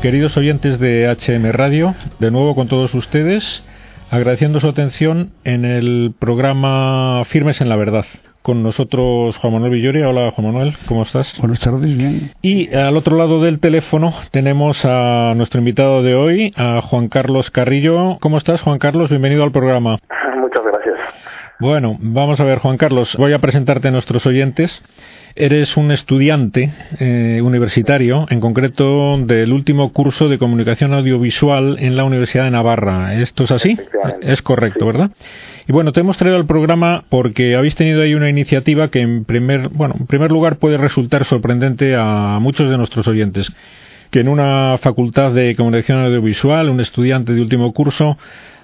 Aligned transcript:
queridos 0.00 0.36
oyentes 0.36 0.78
de 0.78 1.08
HM 1.08 1.50
Radio, 1.50 1.94
de 2.20 2.30
nuevo 2.30 2.54
con 2.54 2.68
todos 2.68 2.94
ustedes, 2.94 3.66
agradeciendo 4.10 4.60
su 4.60 4.68
atención 4.68 5.32
en 5.42 5.64
el 5.64 6.14
programa 6.16 7.22
Firmes 7.24 7.60
en 7.60 7.68
la 7.68 7.76
Verdad. 7.76 8.04
Con 8.42 8.62
nosotros 8.62 9.36
Juan 9.36 9.54
Manuel 9.54 9.72
Villoria. 9.72 10.08
Hola 10.08 10.30
Juan 10.30 10.52
Manuel, 10.52 10.76
¿cómo 10.86 11.02
estás? 11.02 11.36
Buenas 11.40 11.58
tardes, 11.58 11.96
bien. 11.96 12.30
Y 12.42 12.72
al 12.74 12.96
otro 12.96 13.16
lado 13.16 13.42
del 13.42 13.58
teléfono 13.58 14.14
tenemos 14.30 14.84
a 14.84 15.34
nuestro 15.36 15.58
invitado 15.58 16.02
de 16.02 16.14
hoy, 16.14 16.52
a 16.56 16.80
Juan 16.80 17.08
Carlos 17.08 17.50
Carrillo. 17.50 18.18
¿Cómo 18.20 18.38
estás 18.38 18.62
Juan 18.62 18.78
Carlos? 18.78 19.10
Bienvenido 19.10 19.42
al 19.42 19.50
programa. 19.50 19.98
Muchas 20.40 20.62
gracias. 20.64 20.94
Bueno, 21.58 21.96
vamos 21.98 22.38
a 22.40 22.44
ver 22.44 22.58
Juan 22.58 22.76
Carlos, 22.76 23.16
voy 23.18 23.32
a 23.32 23.40
presentarte 23.40 23.88
a 23.88 23.90
nuestros 23.90 24.24
oyentes. 24.26 24.80
Eres 25.40 25.76
un 25.76 25.92
estudiante 25.92 26.72
eh, 26.98 27.40
universitario, 27.44 28.26
en 28.28 28.40
concreto 28.40 29.16
del 29.18 29.52
último 29.52 29.92
curso 29.92 30.28
de 30.28 30.36
comunicación 30.36 30.92
audiovisual 30.92 31.76
en 31.78 31.94
la 31.94 32.02
Universidad 32.02 32.42
de 32.42 32.50
Navarra. 32.50 33.14
¿Esto 33.14 33.44
es 33.44 33.52
así? 33.52 33.78
Es 34.20 34.42
correcto, 34.42 34.84
¿verdad? 34.84 35.12
Y 35.68 35.70
bueno, 35.70 35.92
te 35.92 36.00
hemos 36.00 36.16
traído 36.16 36.38
al 36.38 36.46
programa 36.46 37.04
porque 37.08 37.54
habéis 37.54 37.76
tenido 37.76 38.02
ahí 38.02 38.14
una 38.14 38.28
iniciativa 38.28 38.88
que 38.88 38.98
en 38.98 39.24
primer, 39.24 39.68
bueno, 39.68 39.94
en 40.00 40.08
primer 40.08 40.32
lugar 40.32 40.56
puede 40.56 40.76
resultar 40.76 41.24
sorprendente 41.24 41.94
a 41.94 42.38
muchos 42.40 42.68
de 42.68 42.76
nuestros 42.76 43.06
oyentes. 43.06 43.52
Que 44.10 44.18
en 44.18 44.28
una 44.28 44.76
facultad 44.78 45.30
de 45.30 45.54
comunicación 45.54 46.02
audiovisual, 46.02 46.68
un 46.68 46.80
estudiante 46.80 47.32
de 47.32 47.40
último 47.40 47.72
curso, 47.72 48.18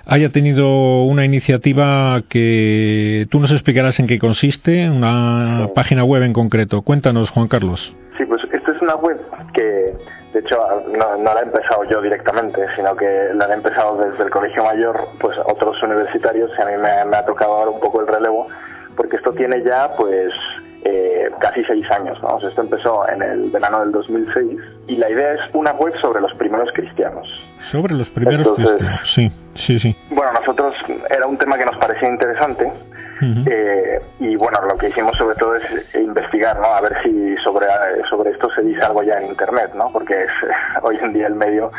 haya 0.07 0.31
tenido 0.31 1.05
una 1.05 1.25
iniciativa 1.25 2.23
que 2.29 3.27
tú 3.31 3.41
nos 3.41 3.53
explicarás 3.53 3.99
en 4.01 4.07
qué 4.07 4.19
consiste, 4.19 4.89
una 4.89 5.69
página 5.75 6.05
web 6.05 6.23
en 6.23 6.33
concreto. 6.33 6.83
Cuéntanos, 6.83 7.30
Juan 7.30 7.49
Carlos. 7.49 7.95
Sí, 8.19 8.24
pues 8.27 8.43
esta 8.52 8.73
es 8.73 8.83
una 8.83 8.96
web 8.96 9.19
que, 9.52 9.63
de 10.33 10.41
hecho, 10.41 10.59
no, 10.96 11.16
la 11.23 11.41
he 11.41 11.45
empezado 11.45 11.85
yo 11.91 12.01
directamente, 12.02 12.61
sino 12.77 12.95
que 12.96 13.30
la 13.35 13.49
he 13.49 13.55
empezado 13.55 13.96
desde 13.96 14.24
el 14.24 14.30
Colegio 14.30 14.65
Mayor, 14.65 15.09
pues 15.21 15.37
otros 15.46 15.83
universitarios, 15.83 16.51
y 16.59 16.63
a 16.63 16.66
mí 16.66 16.73
me, 16.77 17.05
me 17.11 17.16
ha 17.16 17.24
tocado 17.24 17.55
ahora 17.55 17.71
un 17.71 17.80
poco 17.80 18.01
el 18.01 18.07
relevo, 18.07 18.49
porque 18.96 19.16
esto 19.16 19.33
tiene 19.33 19.63
ya, 19.65 19.95
pues, 19.96 20.33
eh, 20.85 21.30
casi 21.41 21.65
seis 21.65 21.91
años. 21.91 22.21
¿no? 22.23 22.39
esto 22.46 22.61
empezó 22.61 23.09
en 23.09 23.23
el 23.23 23.51
verano 23.51 23.80
del 23.80 23.93
2006 23.93 24.61
y 24.87 24.96
la 24.96 25.10
idea 25.10 25.35
es 25.35 25.40
una 25.54 25.73
web 25.73 25.95
sobre 26.01 26.21
los 26.21 26.32
primeros 26.35 26.68
cristianos. 26.74 27.27
Sobre 27.71 27.95
los 27.95 28.10
primeros 28.10 28.49
cristianos, 28.54 29.01
sí, 29.04 29.29
sí, 29.54 29.79
sí. 29.79 29.96
Bueno, 30.10 30.32
nosotros 30.32 30.74
era 31.10 31.27
un 31.27 31.38
tema 31.38 31.57
que 31.57 31.65
nos 31.65 31.77
parecía 31.79 32.09
interesante 32.10 32.71
eh, 33.46 34.01
y 34.21 34.37
bueno, 34.37 34.60
lo 34.66 34.77
que 34.77 34.88
hicimos 34.88 35.16
sobre 35.16 35.37
todo 35.37 35.57
es 35.57 35.95
investigar, 35.95 36.59
¿no? 36.59 36.66
A 36.66 36.80
ver 36.82 36.95
si 37.02 37.37
sobre, 37.38 37.66
sobre 38.10 38.30
esto 38.30 38.49
se 38.55 38.62
dice 38.62 38.82
algo 38.82 39.02
ya 39.02 39.18
en 39.18 39.29
Internet, 39.29 39.71
¿no? 39.74 39.90
Porque 39.93 40.24
es 40.24 40.30
hoy 40.82 40.99
en 41.01 41.12
día 41.15 41.29
el 41.29 41.35
medio, 41.35 41.71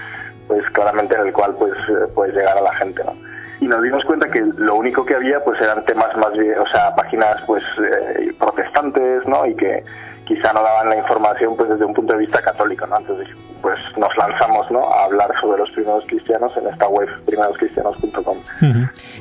pues 0.48 0.64
claramente 0.72 1.16
en 1.16 1.28
el 1.28 1.34
cual 1.34 1.56
pues 1.60 1.74
puedes 2.16 2.34
llegar 2.36 2.58
a 2.58 2.62
la 2.62 2.74
gente, 2.76 3.04
¿no? 3.04 3.14
y 3.62 3.68
nos 3.68 3.82
dimos 3.82 4.04
cuenta 4.04 4.28
que 4.28 4.42
lo 4.42 4.76
único 4.76 5.06
que 5.06 5.16
había 5.16 5.44
pues 5.44 5.60
eran 5.62 5.84
temas 5.86 6.16
más 6.18 6.34
bien, 6.34 6.58
o 6.60 6.68
sea, 6.68 6.94
páginas 6.96 7.38
pues 7.48 7.64
eh, 7.80 8.34
protestantes, 8.38 9.26
¿no? 9.28 9.46
Y 9.46 9.56
que 9.56 9.84
quizá 10.26 10.54
no 10.54 10.62
daban 10.62 10.90
la 10.90 10.98
información 10.98 11.56
pues 11.56 11.70
desde 11.70 11.86
un 11.86 11.94
punto 11.94 12.14
de 12.14 12.20
vista 12.20 12.42
católico, 12.42 12.86
¿no? 12.88 12.98
Entonces 12.98 13.28
pues 13.62 13.80
nos 13.98 14.16
lanzamos, 14.18 14.70
¿no? 14.72 14.92
A 14.92 15.06
hablar 15.06 15.32
sobre 15.42 15.60
los 15.60 15.70
primeros 15.72 16.06
cristianos 16.08 16.56
en 16.58 16.68
esta 16.68 16.88
web 16.88 17.08
primeroscristianos.com. 17.26 18.38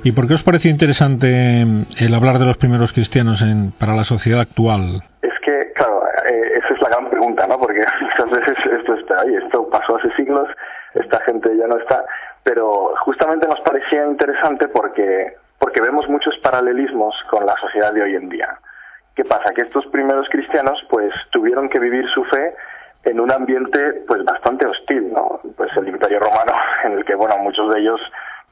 ¿Y 0.02 0.12
por 0.12 0.26
qué 0.26 0.34
os 0.34 0.42
pareció 0.42 0.70
interesante 0.70 1.62
el 1.62 2.14
hablar 2.14 2.38
de 2.38 2.46
los 2.46 2.56
primeros 2.56 2.92
cristianos 2.92 3.42
en, 3.42 3.72
para 3.72 3.94
la 3.94 4.04
sociedad 4.04 4.40
actual? 4.40 5.02
Es 5.22 5.32
que, 5.44 5.72
claro, 5.74 6.02
eh, 6.28 6.58
esa 6.58 6.74
es 6.74 6.80
la 6.82 6.88
gran 6.88 7.08
pregunta, 7.08 7.46
¿no? 7.46 7.58
Porque 7.58 7.80
muchas 8.00 8.30
veces 8.38 8.56
esto 8.80 8.94
está 8.94 9.20
ahí, 9.22 9.34
esto 9.34 9.68
pasó 9.70 9.96
hace 9.96 10.10
siglos, 10.16 10.48
esta 10.94 11.20
gente 11.20 11.50
ya 11.56 11.66
no 11.66 11.78
está 11.78 12.04
pero 12.44 12.92
justamente 13.00 13.48
nos 13.48 13.60
parecía 13.62 14.06
interesante 14.06 14.68
porque, 14.68 15.34
porque 15.58 15.80
vemos 15.80 16.08
muchos 16.08 16.36
paralelismos 16.42 17.14
con 17.30 17.44
la 17.46 17.56
sociedad 17.56 17.92
de 17.92 18.02
hoy 18.02 18.14
en 18.14 18.28
día. 18.28 18.48
¿Qué 19.14 19.24
pasa? 19.24 19.52
Que 19.54 19.62
estos 19.62 19.86
primeros 19.86 20.28
cristianos 20.28 20.78
pues 20.90 21.12
tuvieron 21.30 21.68
que 21.68 21.78
vivir 21.78 22.06
su 22.10 22.24
fe 22.24 22.54
en 23.04 23.20
un 23.20 23.30
ambiente 23.30 24.02
pues 24.08 24.24
bastante 24.24 24.66
hostil, 24.66 25.12
¿no? 25.12 25.40
Pues 25.56 25.70
el 25.76 25.88
Imperio 25.88 26.20
Romano 26.20 26.52
en 26.84 26.92
el 26.94 27.04
que 27.04 27.14
bueno, 27.14 27.38
muchos 27.38 27.72
de 27.72 27.80
ellos 27.80 28.00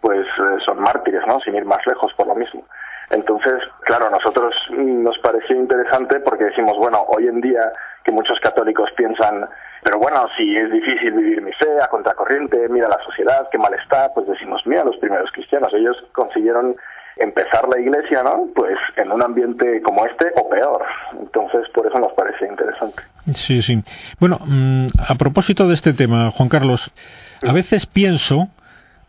pues 0.01 0.27
eh, 0.27 0.59
son 0.65 0.81
mártires, 0.81 1.27
¿no? 1.27 1.41
Sin 1.41 1.55
ir 1.55 1.65
más 1.65 1.85
lejos 1.87 2.13
por 2.15 2.27
lo 2.27 2.35
mismo. 2.35 2.65
Entonces, 3.11 3.63
claro, 3.83 4.07
a 4.07 4.11
nosotros 4.11 4.55
nos 4.71 5.19
pareció 5.19 5.55
interesante 5.55 6.21
porque 6.21 6.45
decimos, 6.45 6.79
bueno, 6.79 7.05
hoy 7.09 7.29
en 7.29 7.41
día 7.41 7.71
que 8.05 8.11
muchos 8.11 8.41
católicos 8.41 8.91
piensan, 8.97 9.47
pero 9.83 9.99
bueno, 9.99 10.27
si 10.37 10.57
es 10.57 10.71
difícil 10.73 11.13
vivir 11.13 11.43
mi 11.43 11.53
fe 11.53 11.81
a 11.81 11.89
contracorriente, 11.89 12.69
mira 12.71 12.89
la 12.89 12.99
sociedad, 13.05 13.49
qué 13.53 13.59
mal 13.59 13.75
está, 13.75 14.09
pues 14.15 14.27
decimos, 14.27 14.63
mira 14.65 14.85
los 14.85 14.97
primeros 14.97 15.31
cristianos, 15.33 15.75
ellos 15.75 15.97
consiguieron 16.13 16.75
empezar 17.17 17.69
la 17.69 17.81
iglesia, 17.81 18.23
¿no? 18.23 18.49
Pues 18.55 18.77
en 18.97 19.13
un 19.13 19.23
ambiente 19.23 19.81
como 19.83 20.07
este 20.07 20.27
o 20.37 20.49
peor. 20.49 20.83
Entonces, 21.21 21.69
por 21.75 21.87
eso 21.87 21.99
nos 21.99 22.13
parece 22.13 22.47
interesante. 22.47 23.03
Sí, 23.35 23.63
sí. 23.63 23.83
Bueno, 24.19 24.39
mm, 24.45 24.89
a 24.99 25.15
propósito 25.17 25.67
de 25.69 25.75
este 25.75 25.93
tema, 25.93 26.31
Juan 26.31 26.49
Carlos, 26.49 26.91
a 27.43 27.53
veces 27.53 27.87
pienso, 27.87 28.49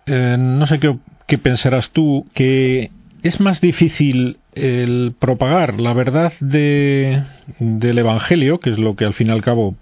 eh, 0.06 0.36
no 0.38 0.66
sé 0.66 0.80
qué, 0.80 0.96
qué 1.28 1.38
pensarás 1.38 1.91
tú, 1.91 2.25
que 2.34 2.91
es 3.24 3.40
más 3.40 3.62
difícil 3.62 4.38
el 4.53 5.16
propagar 5.18 5.80
la 5.80 5.94
verdad 5.94 6.34
de, 6.40 7.24
del 7.59 7.97
Evangelio, 7.97 8.59
que 8.59 8.70
es 8.70 8.78
lo 8.78 8.96
que 8.96 9.06
al 9.06 9.14
fin 9.14 9.28
y 9.28 9.31
al 9.31 9.41
cabo 9.41 9.75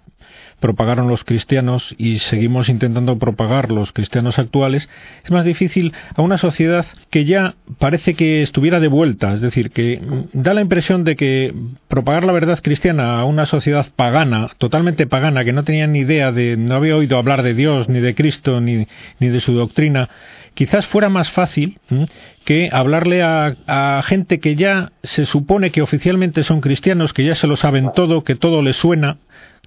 propagaron 0.62 1.10
los 1.10 1.26
cristianos 1.26 1.94
y 1.98 2.20
seguimos 2.20 2.70
intentando 2.70 3.18
propagar 3.18 3.72
los 3.72 3.92
cristianos 3.92 4.40
actuales, 4.40 4.88
es 5.26 5.32
más 5.32 5.44
difícil 5.44 5.94
a 6.16 6.22
una 6.22 6.38
sociedad 6.38 6.86
que 7.10 7.26
ya 7.26 7.56
parece 7.80 8.14
que 8.14 8.42
estuviera 8.42 8.80
de 8.80 8.88
vuelta, 8.88 9.34
es 9.34 9.42
decir, 9.42 9.72
que 9.72 10.00
da 10.32 10.54
la 10.54 10.62
impresión 10.62 11.04
de 11.04 11.16
que 11.18 11.54
propagar 11.90 12.24
la 12.24 12.32
verdad 12.32 12.60
cristiana 12.62 13.20
a 13.20 13.26
una 13.26 13.46
sociedad 13.46 13.88
pagana, 13.96 14.52
totalmente 14.60 15.08
pagana, 15.08 15.44
que 15.44 15.52
no 15.52 15.64
tenía 15.64 15.88
ni 15.88 16.00
idea 16.00 16.32
de, 16.32 16.56
no 16.56 16.76
había 16.76 16.96
oído 16.96 17.18
hablar 17.18 17.44
de 17.44 17.56
Dios, 17.56 17.90
ni 17.90 18.00
de 18.00 18.16
Cristo, 18.16 18.62
ni, 18.62 18.88
ni 19.20 19.28
de 19.28 19.40
su 19.40 19.54
doctrina, 19.54 20.10
quizás 20.54 20.86
fuera 20.86 21.10
más 21.10 21.32
fácil 21.32 21.80
que 22.44 22.70
hablarle 22.72 23.22
a, 23.24 24.02
gente 24.06 24.40
que 24.40 24.56
ya 24.56 24.92
se 25.04 25.26
supone 25.26 25.72
que 25.72 25.82
oficialmente 25.82 26.44
son 26.44 26.62
cristianos, 26.62 27.14
que 27.14 27.26
ya 27.26 27.36
se 27.36 27.48
lo 27.48 27.56
saben 27.56 27.92
todo, 27.96 28.24
que 28.24 28.36
todo 28.36 28.62
les 28.62 28.76
suena. 28.76 29.18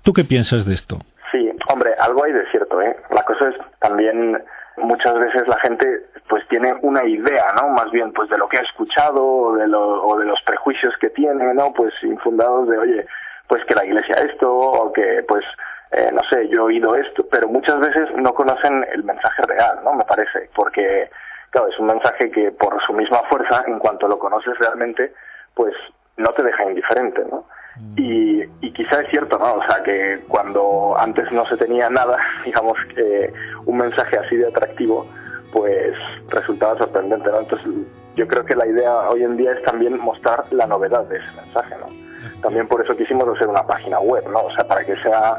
¿Tú 0.04 0.12
qué 0.12 0.24
piensas 0.24 0.66
de 0.66 0.74
esto? 0.74 0.98
Sí, 1.32 1.50
hombre, 1.68 1.94
algo 1.98 2.24
hay 2.24 2.32
de 2.32 2.46
cierto, 2.50 2.80
¿eh? 2.80 2.96
La 3.10 3.24
cosa 3.24 3.48
es 3.48 3.56
también 3.80 4.40
muchas 4.76 5.14
veces 5.18 5.48
la 5.48 5.58
gente 5.60 5.86
pues 6.28 6.46
tiene 6.48 6.74
una 6.82 7.04
idea, 7.04 7.52
¿no? 7.56 7.68
Más 7.68 7.90
bien 7.90 8.12
pues 8.12 8.28
de 8.30 8.38
lo 8.38 8.48
que 8.48 8.58
ha 8.58 8.62
escuchado 8.62 9.24
o 9.24 9.56
de, 9.56 9.64
o 9.74 10.18
de 10.18 10.26
los 10.26 10.40
prejuicios 10.42 10.94
que 11.00 11.10
tiene, 11.10 11.54
¿no? 11.54 11.72
Pues 11.72 11.92
infundados 12.02 12.68
de, 12.68 12.78
oye, 12.78 13.06
pues 13.48 13.64
que 13.64 13.74
la 13.74 13.84
iglesia 13.84 14.16
esto 14.16 14.54
o 14.54 14.92
que 14.92 15.24
pues 15.26 15.44
eh, 15.92 16.10
no 16.12 16.22
sé, 16.28 16.48
yo 16.48 16.62
he 16.62 16.74
oído 16.74 16.96
esto, 16.96 17.24
pero 17.30 17.48
muchas 17.48 17.78
veces 17.78 18.08
no 18.16 18.34
conocen 18.34 18.84
el 18.92 19.04
mensaje 19.04 19.42
real, 19.42 19.78
¿no? 19.84 19.94
Me 19.94 20.04
parece, 20.04 20.50
porque, 20.54 21.08
claro, 21.50 21.68
es 21.68 21.78
un 21.78 21.86
mensaje 21.86 22.30
que 22.32 22.50
por 22.50 22.82
su 22.84 22.92
misma 22.92 23.22
fuerza, 23.28 23.62
en 23.68 23.78
cuanto 23.78 24.08
lo 24.08 24.18
conoces 24.18 24.58
realmente, 24.58 25.12
pues 25.54 25.72
no 26.16 26.30
te 26.32 26.42
deja 26.42 26.64
indiferente, 26.64 27.24
¿no? 27.30 27.46
Mm. 27.76 27.94
Y, 27.98 28.42
y 28.60 28.72
quizá 28.72 29.00
es 29.00 29.10
cierto, 29.10 29.38
¿no? 29.38 29.54
O 29.54 29.62
sea, 29.66 29.82
que 29.82 30.20
cuando 30.28 30.94
antes 30.98 31.30
no 31.32 31.46
se 31.46 31.56
tenía 31.56 31.90
nada, 31.90 32.18
digamos, 32.44 32.76
que 32.94 33.32
un 33.66 33.78
mensaje 33.78 34.18
así 34.18 34.36
de 34.36 34.48
atractivo, 34.48 35.06
pues 35.52 35.94
resultaba 36.28 36.76
sorprendente, 36.78 37.30
¿no? 37.30 37.40
Entonces, 37.40 37.68
yo 38.16 38.26
creo 38.26 38.44
que 38.44 38.56
la 38.56 38.66
idea 38.66 39.08
hoy 39.10 39.22
en 39.22 39.36
día 39.36 39.52
es 39.52 39.62
también 39.62 39.98
mostrar 39.98 40.44
la 40.52 40.66
novedad 40.66 41.04
de 41.08 41.16
ese 41.16 41.32
mensaje, 41.36 41.74
¿no? 41.80 42.40
También 42.42 42.66
por 42.68 42.82
eso 42.82 42.96
quisimos 42.96 43.28
hacer 43.28 43.48
una 43.48 43.66
página 43.66 43.98
web, 44.00 44.24
¿no? 44.30 44.44
O 44.44 44.50
sea, 44.54 44.66
para 44.66 44.84
que 44.84 44.96
sea 44.96 45.38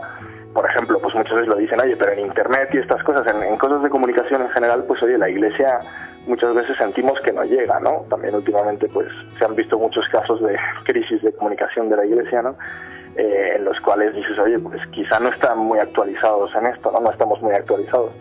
por 0.55 0.65
ejemplo, 0.69 0.99
pues 1.01 1.13
muchas 1.13 1.33
veces 1.33 1.49
lo 1.49 1.57
dicen, 1.57 1.81
oye, 1.81 1.97
pero 1.97 2.13
en 2.13 2.21
Internet 2.21 2.69
y 2.71 2.77
estas 2.77 3.03
cosas, 3.03 3.27
en, 3.27 3.57
cosas 3.57 3.83
de 3.83 3.89
comunicación 3.89 4.41
en 4.41 4.49
general, 4.51 4.85
pues 4.87 5.03
oye, 5.03 5.17
la 5.17 5.29
Iglesia 5.29 5.81
muchas 6.27 6.53
veces 6.53 6.77
sentimos 6.77 7.19
que 7.21 7.31
no 7.31 7.43
llega, 7.43 7.79
¿no? 7.79 8.05
También 8.09 8.35
últimamente 8.35 8.87
pues 8.89 9.07
se 9.37 9.45
han 9.45 9.55
visto 9.55 9.77
muchos 9.77 10.07
casos 10.09 10.41
de 10.41 10.57
crisis 10.85 11.21
de 11.21 11.33
comunicación 11.33 11.89
de 11.89 11.97
la 11.97 12.05
Iglesia, 12.05 12.41
¿no? 12.41 12.55
Eh, 13.15 13.53
en 13.55 13.65
los 13.65 13.79
cuales 13.79 14.13
dices, 14.13 14.37
oye, 14.39 14.59
pues 14.59 14.81
quizá 14.91 15.19
no 15.19 15.29
están 15.29 15.59
muy 15.59 15.79
actualizados 15.79 16.53
en 16.55 16.67
esto, 16.67 16.91
¿no? 16.91 16.99
No 16.99 17.11
estamos 17.11 17.41
muy 17.41 17.53
actualizados. 17.53 18.11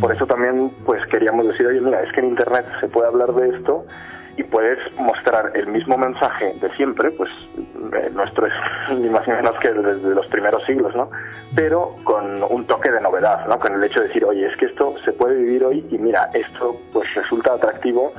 Por 0.00 0.10
mm. 0.10 0.16
eso 0.16 0.26
también 0.26 0.70
pues 0.84 1.04
queríamos 1.06 1.46
decir, 1.46 1.66
oye, 1.66 1.80
mira, 1.80 2.02
es 2.02 2.12
que 2.12 2.20
en 2.20 2.28
Internet 2.28 2.66
se 2.80 2.88
puede 2.88 3.08
hablar 3.08 3.32
de 3.32 3.56
esto 3.56 3.86
y 4.36 4.42
puedes 4.44 4.78
mostrar 4.96 5.52
el 5.54 5.66
mismo 5.66 5.96
mensaje 5.98 6.54
de 6.60 6.70
siempre, 6.76 7.10
pues 7.12 7.30
eh, 7.94 8.10
nuestro 8.12 8.46
es 8.46 8.52
ni 8.98 9.08
más 9.08 9.26
ni 9.26 9.34
menos 9.34 9.56
que 9.60 9.72
desde 9.72 10.14
los 10.14 10.26
primeros 10.28 10.64
siglos, 10.64 10.94
¿no? 10.94 11.10
Pero 11.54 11.94
con 12.04 12.42
un 12.42 12.66
toque 12.66 12.90
de 12.90 13.00
novedad, 13.00 13.46
¿no? 13.46 13.58
Con 13.58 13.74
el 13.74 13.84
hecho 13.84 14.00
de 14.00 14.08
decir, 14.08 14.24
oye, 14.24 14.46
es 14.46 14.56
que 14.56 14.66
esto 14.66 14.94
se 15.04 15.12
puede 15.12 15.36
vivir 15.36 15.64
hoy 15.64 15.86
y 15.90 15.98
mira, 15.98 16.30
esto 16.32 16.76
pues 16.92 17.12
resulta 17.14 17.54
atractivo 17.54 18.12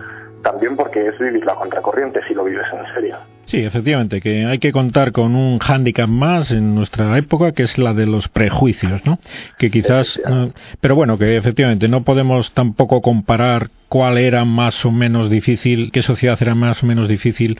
también 0.43 0.75
porque 0.75 1.07
es 1.07 1.17
vivir 1.17 1.45
la 1.45 1.55
contracorriente 1.55 2.19
si 2.27 2.33
lo 2.33 2.43
vives 2.43 2.65
en 2.71 2.93
serio. 2.93 3.17
Sí, 3.45 3.57
efectivamente, 3.57 4.21
que 4.21 4.45
hay 4.45 4.59
que 4.59 4.71
contar 4.71 5.11
con 5.11 5.35
un 5.35 5.59
hándicap 5.59 6.07
más 6.07 6.51
en 6.51 6.75
nuestra 6.75 7.17
época, 7.17 7.51
que 7.51 7.63
es 7.63 7.77
la 7.77 7.93
de 7.93 8.05
los 8.05 8.27
prejuicios, 8.27 9.05
¿no? 9.05 9.19
Que 9.57 9.69
quizás, 9.69 10.21
eh, 10.25 10.51
pero 10.79 10.95
bueno, 10.95 11.17
que 11.17 11.37
efectivamente 11.37 11.87
no 11.87 12.03
podemos 12.03 12.53
tampoco 12.53 13.01
comparar 13.01 13.69
cuál 13.89 14.17
era 14.17 14.45
más 14.45 14.85
o 14.85 14.91
menos 14.91 15.29
difícil, 15.29 15.91
qué 15.91 16.01
sociedad 16.01 16.37
era 16.41 16.55
más 16.55 16.83
o 16.83 16.87
menos 16.87 17.07
difícil 17.07 17.59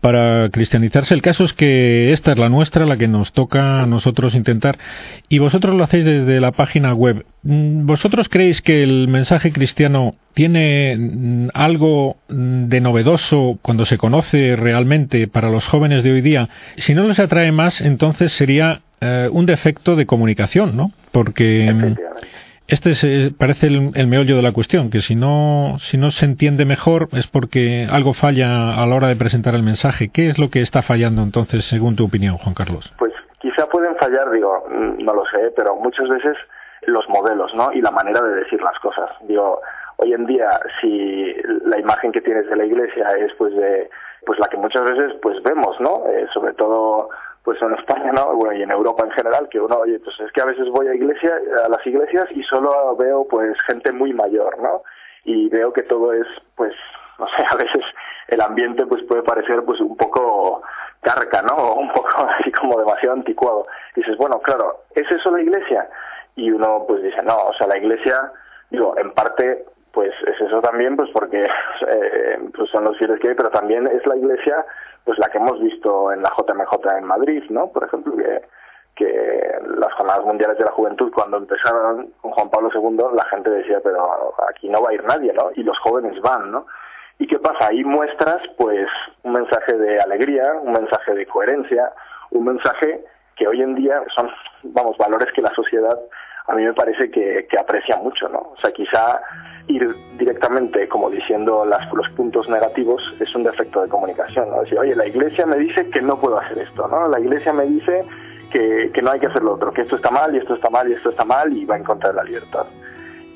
para 0.00 0.48
cristianizarse. 0.50 1.14
El 1.14 1.22
caso 1.22 1.44
es 1.44 1.52
que 1.52 2.12
esta 2.12 2.32
es 2.32 2.38
la 2.38 2.48
nuestra, 2.48 2.86
la 2.86 2.96
que 2.96 3.08
nos 3.08 3.32
toca 3.32 3.82
a 3.82 3.86
nosotros 3.86 4.34
intentar, 4.34 4.78
y 5.28 5.38
vosotros 5.38 5.74
lo 5.74 5.84
hacéis 5.84 6.04
desde 6.04 6.40
la 6.40 6.52
página 6.52 6.94
web. 6.94 7.24
Mm, 7.42 7.86
¿Vosotros 7.86 8.28
creéis 8.28 8.62
que 8.62 8.82
el 8.82 9.08
mensaje 9.08 9.52
cristiano 9.52 10.14
tiene 10.34 10.96
mm, 10.96 11.48
algo 11.54 12.16
mm, 12.28 12.64
de 12.68 12.80
novedoso 12.80 13.58
cuando 13.62 13.84
se 13.84 13.98
conoce 13.98 14.56
realmente 14.56 15.28
para 15.28 15.50
los 15.50 15.66
jóvenes 15.66 16.02
de 16.02 16.12
hoy 16.12 16.20
día? 16.20 16.48
Si 16.76 16.94
no 16.94 17.06
les 17.06 17.18
atrae 17.18 17.52
más, 17.52 17.80
entonces 17.80 18.32
sería 18.32 18.82
eh, 19.00 19.28
un 19.30 19.46
defecto 19.46 19.96
de 19.96 20.06
comunicación, 20.06 20.76
¿no? 20.76 20.92
Porque 21.12 21.96
este 22.68 22.90
es, 22.90 23.32
parece 23.38 23.66
el, 23.66 24.06
meollo 24.06 24.36
de 24.36 24.42
la 24.42 24.52
cuestión, 24.52 24.90
que 24.90 24.98
si 24.98 25.16
no, 25.16 25.76
si 25.78 25.96
no 25.96 26.10
se 26.10 26.26
entiende 26.26 26.66
mejor 26.66 27.08
es 27.12 27.26
porque 27.26 27.88
algo 27.90 28.12
falla 28.12 28.74
a 28.74 28.86
la 28.86 28.94
hora 28.94 29.08
de 29.08 29.16
presentar 29.16 29.54
el 29.54 29.62
mensaje. 29.62 30.10
¿Qué 30.12 30.28
es 30.28 30.38
lo 30.38 30.50
que 30.50 30.60
está 30.60 30.82
fallando 30.82 31.22
entonces, 31.22 31.64
según 31.64 31.96
tu 31.96 32.04
opinión, 32.04 32.36
Juan 32.36 32.54
Carlos? 32.54 32.92
Pues 32.98 33.14
quizá 33.40 33.66
pueden 33.68 33.96
fallar, 33.96 34.30
digo, 34.30 34.66
mm, 34.68 35.02
no 35.02 35.14
lo 35.14 35.24
sé, 35.26 35.50
pero 35.56 35.76
muchas 35.76 36.08
veces 36.10 36.36
los 36.82 37.08
modelos, 37.08 37.54
¿no? 37.54 37.72
Y 37.72 37.80
la 37.80 37.90
manera 37.90 38.20
de 38.20 38.34
decir 38.34 38.60
las 38.60 38.78
cosas. 38.80 39.10
Digo, 39.22 39.60
hoy 39.96 40.12
en 40.12 40.26
día, 40.26 40.60
si 40.80 41.34
la 41.64 41.78
imagen 41.78 42.12
que 42.12 42.20
tienes 42.20 42.48
de 42.50 42.56
la 42.56 42.66
iglesia 42.66 43.08
es 43.18 43.32
pues 43.38 43.54
de, 43.54 43.88
pues 44.26 44.38
la 44.38 44.48
que 44.48 44.58
muchas 44.58 44.84
veces 44.84 45.14
pues 45.22 45.42
vemos, 45.42 45.80
¿no? 45.80 46.04
Eh, 46.06 46.26
sobre 46.34 46.52
todo 46.52 47.08
pues 47.42 47.60
en 47.62 47.74
España, 47.74 48.12
¿no? 48.12 48.34
Bueno, 48.34 48.54
y 48.54 48.62
en 48.62 48.70
Europa 48.70 49.04
en 49.04 49.10
general, 49.12 49.48
que 49.48 49.60
uno, 49.60 49.78
oye, 49.78 49.98
pues 50.00 50.18
es 50.20 50.30
que 50.32 50.40
a 50.40 50.46
veces 50.46 50.68
voy 50.70 50.88
a 50.88 50.94
iglesia, 50.94 51.32
a 51.64 51.68
las 51.68 51.86
iglesias 51.86 52.26
y 52.30 52.42
solo 52.42 52.96
veo 52.96 53.26
pues 53.28 53.56
gente 53.66 53.92
muy 53.92 54.12
mayor, 54.12 54.60
¿no? 54.60 54.82
Y 55.24 55.48
veo 55.48 55.72
que 55.72 55.82
todo 55.82 56.12
es, 56.12 56.26
pues, 56.56 56.74
no 57.18 57.26
sé, 57.28 57.44
a 57.48 57.56
veces 57.56 57.84
el 58.28 58.40
ambiente 58.40 58.86
pues 58.86 59.02
puede 59.04 59.22
parecer 59.22 59.62
pues 59.64 59.80
un 59.80 59.96
poco 59.96 60.62
carca, 61.00 61.42
¿no? 61.42 61.74
Un 61.74 61.92
poco 61.92 62.28
así 62.28 62.50
como 62.52 62.78
demasiado 62.78 63.14
anticuado. 63.14 63.66
dices, 63.94 64.16
bueno, 64.16 64.40
claro, 64.40 64.84
¿es 64.94 65.10
eso 65.10 65.30
la 65.30 65.40
iglesia? 65.40 65.88
Y 66.36 66.50
uno 66.50 66.84
pues 66.86 67.02
dice, 67.02 67.22
no, 67.22 67.36
o 67.36 67.54
sea, 67.54 67.66
la 67.66 67.78
iglesia, 67.78 68.32
digo, 68.70 68.94
en 68.98 69.12
parte 69.12 69.64
pues 69.92 70.12
es 70.26 70.40
eso 70.40 70.60
también, 70.60 70.96
pues 70.96 71.10
porque 71.12 71.42
eh, 71.88 72.38
pues 72.54 72.70
son 72.70 72.84
los 72.84 72.96
fieles 72.98 73.20
que 73.20 73.28
hay, 73.28 73.34
pero 73.34 73.50
también 73.50 73.86
es 73.86 74.06
la 74.06 74.16
iglesia 74.16 74.64
pues 75.04 75.18
la 75.18 75.28
que 75.30 75.38
hemos 75.38 75.60
visto 75.60 76.12
en 76.12 76.22
la 76.22 76.30
JMJ 76.36 76.98
en 76.98 77.04
Madrid, 77.04 77.42
¿no? 77.48 77.68
Por 77.68 77.84
ejemplo, 77.84 78.14
que, 78.14 78.42
que 78.94 79.58
las 79.78 79.92
jornadas 79.94 80.24
mundiales 80.24 80.58
de 80.58 80.64
la 80.64 80.72
juventud 80.72 81.10
cuando 81.12 81.38
empezaron 81.38 82.12
con 82.20 82.32
Juan 82.32 82.50
Pablo 82.50 82.70
II 82.74 83.16
la 83.16 83.24
gente 83.26 83.48
decía 83.48 83.78
pero 83.82 84.34
aquí 84.50 84.68
no 84.68 84.82
va 84.82 84.90
a 84.90 84.94
ir 84.94 85.04
nadie, 85.04 85.32
¿no? 85.32 85.50
Y 85.54 85.62
los 85.62 85.78
jóvenes 85.78 86.20
van, 86.20 86.50
¿no? 86.50 86.66
¿Y 87.18 87.26
qué 87.26 87.38
pasa? 87.38 87.68
Ahí 87.68 87.82
muestras 87.84 88.42
pues 88.56 88.86
un 89.22 89.32
mensaje 89.32 89.76
de 89.76 90.00
alegría, 90.00 90.52
un 90.62 90.72
mensaje 90.72 91.14
de 91.14 91.26
coherencia, 91.26 91.92
un 92.30 92.44
mensaje 92.44 93.04
que 93.34 93.48
hoy 93.48 93.62
en 93.62 93.74
día 93.74 94.02
son, 94.14 94.30
vamos, 94.62 94.96
valores 94.98 95.32
que 95.32 95.42
la 95.42 95.54
sociedad 95.54 95.98
a 96.48 96.54
mí 96.54 96.64
me 96.64 96.72
parece 96.72 97.10
que, 97.10 97.46
que 97.48 97.58
aprecia 97.58 97.96
mucho, 97.96 98.28
¿no? 98.28 98.38
O 98.38 98.56
sea, 98.60 98.72
quizá 98.72 99.20
ir 99.68 99.94
directamente 100.16 100.88
como 100.88 101.10
diciendo 101.10 101.66
los 101.66 102.08
puntos 102.16 102.48
negativos 102.48 103.02
es 103.20 103.34
un 103.34 103.44
defecto 103.44 103.82
de 103.82 103.88
comunicación, 103.88 104.50
¿no? 104.50 104.62
Decir, 104.62 104.78
oye, 104.78 104.96
la 104.96 105.06
iglesia 105.06 105.44
me 105.44 105.58
dice 105.58 105.90
que 105.90 106.00
no 106.00 106.18
puedo 106.18 106.38
hacer 106.38 106.58
esto, 106.58 106.88
¿no? 106.88 107.06
La 107.08 107.20
iglesia 107.20 107.52
me 107.52 107.66
dice 107.66 108.00
que, 108.50 108.90
que 108.94 109.02
no 109.02 109.10
hay 109.10 109.20
que 109.20 109.26
hacer 109.26 109.42
lo 109.42 109.54
otro, 109.54 109.72
que 109.72 109.82
esto 109.82 109.96
está 109.96 110.10
mal 110.10 110.34
y 110.34 110.38
esto 110.38 110.54
está 110.54 110.70
mal 110.70 110.88
y 110.88 110.94
esto 110.94 111.10
está 111.10 111.24
mal 111.24 111.54
y 111.54 111.66
va 111.66 111.76
en 111.76 111.84
contra 111.84 112.10
de 112.10 112.16
la 112.16 112.24
libertad. 112.24 112.66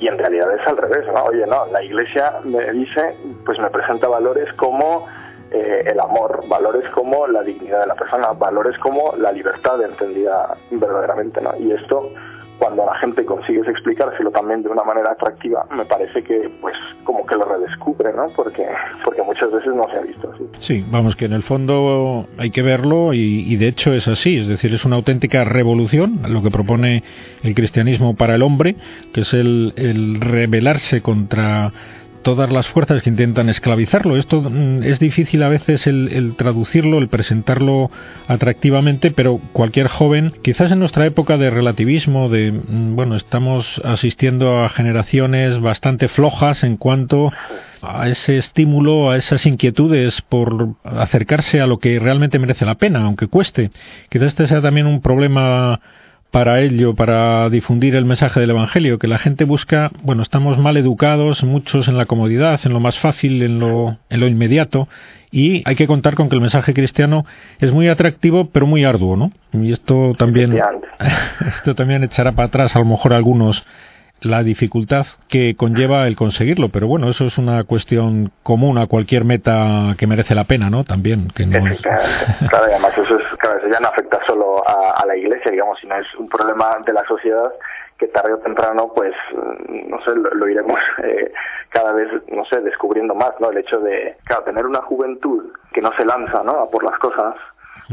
Y 0.00 0.08
en 0.08 0.18
realidad 0.18 0.52
es 0.58 0.66
al 0.66 0.78
revés, 0.78 1.06
¿no? 1.14 1.24
Oye, 1.24 1.46
no, 1.46 1.66
la 1.66 1.82
iglesia 1.82 2.32
me 2.44 2.72
dice, 2.72 3.14
pues 3.44 3.58
me 3.58 3.68
presenta 3.68 4.08
valores 4.08 4.50
como 4.54 5.06
eh, 5.50 5.84
el 5.86 6.00
amor, 6.00 6.48
valores 6.48 6.88
como 6.94 7.26
la 7.26 7.42
dignidad 7.42 7.80
de 7.80 7.86
la 7.88 7.94
persona, 7.94 8.32
valores 8.32 8.76
como 8.78 9.14
la 9.16 9.30
libertad 9.32 9.82
entendida 9.82 10.56
verdaderamente, 10.70 11.42
¿no? 11.42 11.54
Y 11.58 11.72
esto 11.72 12.10
cuando 12.58 12.84
la 12.84 12.94
gente 12.98 13.24
consigues 13.24 13.66
explicárselo 13.66 14.30
también 14.30 14.62
de 14.62 14.68
una 14.68 14.84
manera 14.84 15.12
atractiva, 15.12 15.66
me 15.74 15.84
parece 15.84 16.22
que 16.22 16.50
pues 16.60 16.74
como 17.04 17.26
que 17.26 17.34
lo 17.34 17.44
redescubre, 17.44 18.12
¿no? 18.12 18.28
Porque, 18.36 18.66
porque 19.04 19.22
muchas 19.22 19.50
veces 19.50 19.74
no 19.74 19.88
se 19.90 19.96
ha 19.96 20.02
visto 20.02 20.30
así. 20.32 20.44
Sí, 20.60 20.84
vamos, 20.90 21.16
que 21.16 21.24
en 21.24 21.32
el 21.32 21.42
fondo 21.42 22.26
hay 22.38 22.50
que 22.50 22.62
verlo 22.62 23.14
y, 23.14 23.56
de 23.56 23.68
hecho 23.68 23.92
es 23.92 24.08
así, 24.08 24.38
es 24.38 24.48
decir, 24.48 24.72
es 24.74 24.84
una 24.84 24.96
auténtica 24.96 25.44
revolución 25.44 26.20
lo 26.28 26.42
que 26.42 26.50
propone 26.50 27.02
el 27.42 27.54
cristianismo 27.54 28.14
para 28.14 28.34
el 28.34 28.42
hombre, 28.42 28.76
que 29.12 29.22
es 29.22 29.34
el, 29.34 29.72
el 29.76 30.20
rebelarse 30.20 31.02
contra 31.02 31.72
todas 32.22 32.50
las 32.50 32.68
fuerzas 32.68 33.02
que 33.02 33.10
intentan 33.10 33.48
esclavizarlo. 33.48 34.16
Esto 34.16 34.40
mm, 34.40 34.82
es 34.82 34.98
difícil 34.98 35.42
a 35.42 35.48
veces 35.48 35.86
el, 35.86 36.34
traducirlo, 36.36 36.98
el 36.98 37.08
presentarlo 37.08 37.90
atractivamente, 38.26 39.10
pero 39.10 39.40
cualquier 39.52 39.88
joven, 39.88 40.32
quizás 40.42 40.72
en 40.72 40.78
nuestra 40.78 41.06
época 41.06 41.36
de 41.36 41.50
relativismo, 41.50 42.28
de, 42.28 42.52
mm, 42.52 42.96
bueno, 42.96 43.16
estamos 43.16 43.80
asistiendo 43.84 44.62
a 44.62 44.68
generaciones 44.68 45.60
bastante 45.60 46.08
flojas 46.08 46.64
en 46.64 46.76
cuanto 46.76 47.30
a 47.82 48.08
ese 48.08 48.38
estímulo, 48.38 49.10
a 49.10 49.16
esas 49.16 49.44
inquietudes 49.44 50.22
por 50.22 50.76
acercarse 50.84 51.60
a 51.60 51.66
lo 51.66 51.78
que 51.78 51.98
realmente 51.98 52.38
merece 52.38 52.64
la 52.64 52.76
pena, 52.76 53.04
aunque 53.04 53.26
cueste. 53.26 53.70
Quizás 54.08 54.28
este 54.28 54.46
sea 54.46 54.62
también 54.62 54.86
un 54.86 55.02
problema 55.02 55.80
para 56.32 56.60
ello, 56.60 56.94
para 56.94 57.50
difundir 57.50 57.94
el 57.94 58.06
mensaje 58.06 58.40
del 58.40 58.50
Evangelio, 58.50 58.98
que 58.98 59.06
la 59.06 59.18
gente 59.18 59.44
busca, 59.44 59.90
bueno, 60.02 60.22
estamos 60.22 60.58
mal 60.58 60.78
educados, 60.78 61.44
muchos 61.44 61.88
en 61.88 61.98
la 61.98 62.06
comodidad, 62.06 62.58
en 62.64 62.72
lo 62.72 62.80
más 62.80 62.98
fácil, 62.98 63.42
en 63.42 63.60
lo, 63.60 63.98
en 64.08 64.20
lo 64.20 64.26
inmediato, 64.26 64.88
y 65.30 65.62
hay 65.66 65.76
que 65.76 65.86
contar 65.86 66.14
con 66.14 66.30
que 66.30 66.34
el 66.34 66.40
mensaje 66.40 66.72
cristiano 66.72 67.26
es 67.60 67.70
muy 67.74 67.88
atractivo, 67.88 68.48
pero 68.50 68.66
muy 68.66 68.82
arduo, 68.82 69.14
¿no? 69.14 69.30
Y 69.52 69.72
esto 69.72 70.14
también, 70.16 70.58
esto 71.46 71.74
también 71.74 72.02
echará 72.02 72.32
para 72.32 72.48
atrás 72.48 72.76
a 72.76 72.78
lo 72.78 72.86
mejor 72.86 73.12
algunos 73.12 73.66
la 74.22 74.42
dificultad 74.42 75.06
que 75.28 75.56
conlleva 75.56 76.06
el 76.06 76.16
conseguirlo, 76.16 76.68
pero 76.68 76.86
bueno, 76.86 77.08
eso 77.08 77.24
es 77.24 77.38
una 77.38 77.64
cuestión 77.64 78.32
común 78.42 78.78
a 78.78 78.86
cualquier 78.86 79.24
meta 79.24 79.94
que 79.98 80.06
merece 80.06 80.34
la 80.34 80.44
pena, 80.44 80.70
¿no? 80.70 80.84
También, 80.84 81.28
que 81.34 81.46
no 81.46 81.66
es... 81.66 81.80
Claro, 81.82 82.64
además 82.64 82.96
eso, 82.96 83.18
es, 83.18 83.38
claro, 83.38 83.58
eso 83.58 83.68
ya 83.68 83.80
no 83.80 83.88
afecta 83.88 84.20
solo 84.26 84.62
a, 84.66 85.04
la 85.06 85.16
iglesia, 85.16 85.50
digamos, 85.50 85.78
sino 85.80 85.96
es 85.96 86.06
un 86.16 86.28
problema 86.28 86.76
de 86.86 86.92
la 86.92 87.04
sociedad 87.04 87.52
que 87.98 88.08
tarde 88.08 88.34
o 88.34 88.38
temprano, 88.38 88.90
pues, 88.94 89.12
no 89.68 90.02
sé, 90.04 90.10
lo, 90.14 90.48
iremos 90.48 90.80
eh, 91.04 91.32
cada 91.70 91.92
vez, 91.92 92.08
no 92.28 92.44
sé, 92.46 92.60
descubriendo 92.60 93.14
más, 93.14 93.32
¿no? 93.40 93.50
El 93.50 93.58
hecho 93.58 93.78
de, 93.80 94.16
claro, 94.24 94.44
tener 94.44 94.66
una 94.66 94.82
juventud 94.82 95.52
que 95.72 95.80
no 95.80 95.92
se 95.96 96.04
lanza, 96.04 96.42
¿no? 96.42 96.52
A 96.52 96.70
por 96.70 96.84
las 96.84 96.98
cosas, 96.98 97.34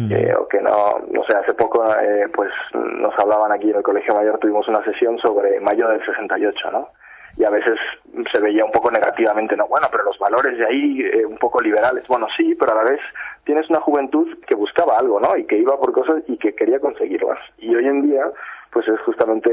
eh, 0.09 0.33
o 0.35 0.47
que 0.47 0.61
no, 0.61 0.99
no 1.11 1.23
sé, 1.25 1.35
hace 1.35 1.53
poco 1.53 1.83
eh, 1.95 2.27
pues 2.33 2.51
nos 2.73 3.17
hablaban 3.17 3.51
aquí 3.51 3.69
en 3.69 3.77
el 3.77 3.83
Colegio 3.83 4.13
Mayor, 4.15 4.39
tuvimos 4.39 4.67
una 4.67 4.83
sesión 4.83 5.17
sobre 5.19 5.59
mayo 5.59 5.87
del 5.87 6.03
68, 6.05 6.71
¿no? 6.71 6.89
Y 7.37 7.43
a 7.43 7.49
veces 7.49 7.79
se 8.31 8.39
veía 8.39 8.65
un 8.65 8.71
poco 8.71 8.91
negativamente, 8.91 9.55
¿no? 9.55 9.67
Bueno, 9.67 9.87
pero 9.91 10.03
los 10.03 10.17
valores 10.19 10.57
de 10.57 10.65
ahí 10.65 11.01
eh, 11.01 11.25
un 11.25 11.37
poco 11.37 11.61
liberales, 11.61 12.05
bueno, 12.07 12.27
sí, 12.35 12.55
pero 12.55 12.73
a 12.73 12.83
la 12.83 12.89
vez 12.89 12.99
tienes 13.43 13.69
una 13.69 13.79
juventud 13.79 14.27
que 14.45 14.55
buscaba 14.55 14.97
algo, 14.97 15.19
¿no? 15.19 15.37
Y 15.37 15.45
que 15.45 15.57
iba 15.57 15.77
por 15.79 15.91
cosas 15.91 16.23
y 16.27 16.37
que 16.37 16.53
quería 16.55 16.79
conseguirlas. 16.79 17.39
Y 17.57 17.73
hoy 17.75 17.87
en 17.87 18.01
día, 18.01 18.25
pues 18.71 18.87
es 18.87 18.99
justamente 19.01 19.49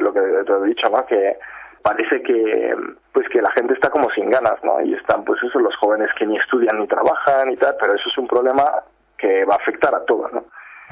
lo 0.00 0.12
que 0.12 0.20
te 0.20 0.52
he 0.52 0.64
dicho, 0.64 0.88
¿no? 0.88 1.04
Que 1.06 1.36
parece 1.82 2.22
que 2.22 2.74
pues 3.12 3.28
que 3.28 3.40
la 3.40 3.50
gente 3.52 3.74
está 3.74 3.90
como 3.90 4.10
sin 4.10 4.30
ganas, 4.30 4.62
¿no? 4.62 4.80
Y 4.82 4.94
están 4.94 5.24
pues 5.24 5.42
eso 5.42 5.58
los 5.58 5.74
jóvenes 5.76 6.10
que 6.18 6.26
ni 6.26 6.36
estudian 6.36 6.78
ni 6.78 6.86
trabajan 6.86 7.50
y 7.50 7.56
tal, 7.56 7.76
pero 7.80 7.94
eso 7.94 8.08
es 8.08 8.18
un 8.18 8.26
problema 8.26 8.64
que 9.18 9.44
va 9.44 9.54
a 9.54 9.58
afectar 9.58 9.94
a 9.94 10.04
todo, 10.04 10.28
¿no? 10.32 10.44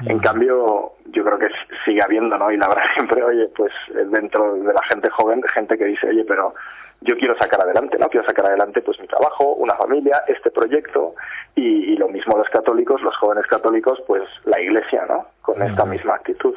En 0.05 0.19
cambio, 0.19 0.93
yo 1.07 1.23
creo 1.23 1.39
que 1.39 1.47
sigue 1.83 2.03
habiendo, 2.03 2.37
¿no? 2.37 2.51
Y 2.51 2.57
la 2.57 2.67
verdad 2.67 2.83
siempre, 2.93 3.23
oye, 3.23 3.49
pues 3.55 3.71
dentro 4.11 4.53
de 4.55 4.73
la 4.73 4.83
gente 4.83 5.09
joven, 5.09 5.41
gente 5.53 5.77
que 5.77 5.85
dice, 5.85 6.07
oye, 6.09 6.23
pero 6.27 6.53
yo 7.01 7.15
quiero 7.17 7.37
sacar 7.37 7.61
adelante, 7.61 7.97
¿no? 7.99 8.07
Quiero 8.09 8.25
sacar 8.25 8.45
adelante 8.45 8.81
pues 8.81 8.99
mi 8.99 9.07
trabajo, 9.07 9.53
una 9.53 9.75
familia, 9.75 10.23
este 10.27 10.51
proyecto 10.51 11.15
y, 11.55 11.95
lo 11.97 12.09
mismo 12.09 12.37
los 12.37 12.49
católicos, 12.49 13.01
los 13.01 13.15
jóvenes 13.17 13.47
católicos, 13.47 13.99
pues 14.05 14.23
la 14.45 14.59
iglesia, 14.61 15.03
¿no? 15.07 15.25
Con 15.41 15.61
esta 15.63 15.83
misma 15.83 16.15
actitud. 16.15 16.55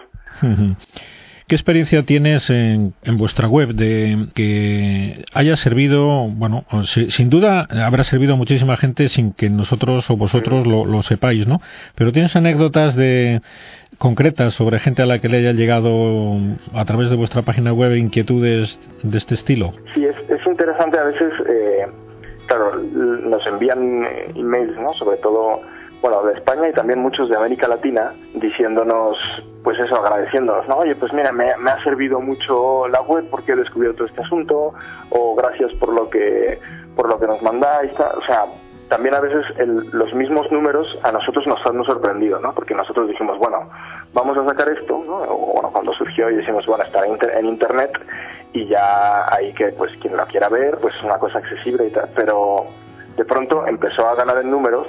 ¿Qué 1.50 1.56
experiencia 1.56 2.04
tienes 2.04 2.48
en, 2.48 2.94
vuestra 3.18 3.48
web 3.48 3.70
de 3.70 4.28
que 4.36 5.24
haya 5.34 5.56
servido, 5.56 6.28
bueno, 6.28 6.64
sin 6.84 7.28
duda 7.28 7.66
habrá 7.84 8.04
servido 8.04 8.34
a 8.34 8.36
muchísima 8.36 8.76
gente 8.76 9.08
sin 9.08 9.32
que 9.32 9.50
nosotros 9.50 10.08
o 10.10 10.16
vosotros 10.16 10.64
lo, 10.64 11.02
sepáis, 11.02 11.48
¿no? 11.48 11.60
Pero 11.96 12.12
tienes 12.12 12.36
anécdotas 12.36 12.94
de 12.94 13.40
concretas 13.98 14.54
sobre 14.54 14.78
gente 14.78 15.02
a 15.02 15.06
la 15.06 15.18
que 15.18 15.28
le 15.28 15.38
haya 15.38 15.50
llegado 15.50 16.36
a 16.72 16.84
través 16.84 17.10
de 17.10 17.16
vuestra 17.16 17.42
página 17.42 17.72
web 17.72 17.96
inquietudes 17.96 18.78
de 19.02 19.18
este 19.18 19.34
estilo. 19.34 19.72
Sí, 19.92 20.04
es, 20.04 20.46
interesante 20.46 20.98
a 20.98 21.02
veces. 21.02 21.32
Eh 21.48 21.86
claro, 22.50 22.74
nos 22.74 23.46
envían 23.46 24.04
emails, 24.34 24.76
¿no? 24.76 24.92
Sobre 24.94 25.18
todo 25.18 25.60
bueno, 26.00 26.22
de 26.22 26.34
España 26.34 26.68
y 26.68 26.72
también 26.72 27.00
muchos 27.00 27.28
de 27.28 27.36
América 27.36 27.68
Latina, 27.68 28.12
diciéndonos, 28.34 29.16
pues 29.62 29.78
eso, 29.78 29.96
agradeciéndonos, 29.96 30.66
¿no? 30.66 30.78
Oye, 30.78 30.94
pues 30.94 31.12
mira, 31.12 31.30
me, 31.32 31.50
ha 31.50 31.84
servido 31.84 32.20
mucho 32.20 32.88
la 32.88 33.02
web 33.02 33.26
porque 33.30 33.52
he 33.52 33.56
descubierto 33.56 34.04
este 34.06 34.22
asunto, 34.22 34.72
o 35.10 35.34
gracias 35.34 35.72
por 35.74 35.92
lo 35.92 36.08
que, 36.08 36.58
por 36.96 37.08
lo 37.08 37.18
que 37.20 37.26
nos 37.26 37.42
mandáis, 37.42 37.92
o 37.92 38.22
sea, 38.24 38.46
también 38.88 39.14
a 39.14 39.20
veces 39.20 39.44
los 39.92 40.12
mismos 40.14 40.50
números 40.50 40.86
a 41.02 41.12
nosotros 41.12 41.46
nos 41.46 41.64
han 41.64 41.84
sorprendido, 41.84 42.40
¿no? 42.40 42.54
Porque 42.54 42.74
nosotros 42.74 43.08
dijimos, 43.08 43.38
bueno, 43.38 43.68
vamos 44.14 44.36
a 44.38 44.44
sacar 44.46 44.68
esto, 44.70 45.02
¿no? 45.06 45.18
O 45.18 45.52
bueno, 45.54 45.70
cuando 45.70 45.92
surgió 45.92 46.30
y 46.30 46.36
decimos, 46.36 46.64
bueno, 46.66 46.84
estará 46.84 47.06
en 47.06 47.46
internet 47.46 47.92
y 48.52 48.66
ya 48.66 49.32
ahí 49.32 49.52
que, 49.52 49.66
pues, 49.72 49.92
quien 50.00 50.16
lo 50.16 50.26
quiera 50.26 50.48
ver, 50.48 50.78
pues 50.78 50.94
es 50.96 51.02
una 51.04 51.18
cosa 51.18 51.38
accesible 51.38 51.86
y 51.86 51.90
tal, 51.90 52.08
pero 52.16 52.66
de 53.16 53.24
pronto 53.24 53.66
empezó 53.66 54.08
a 54.08 54.14
ganar 54.14 54.38
en 54.38 54.50
números 54.50 54.88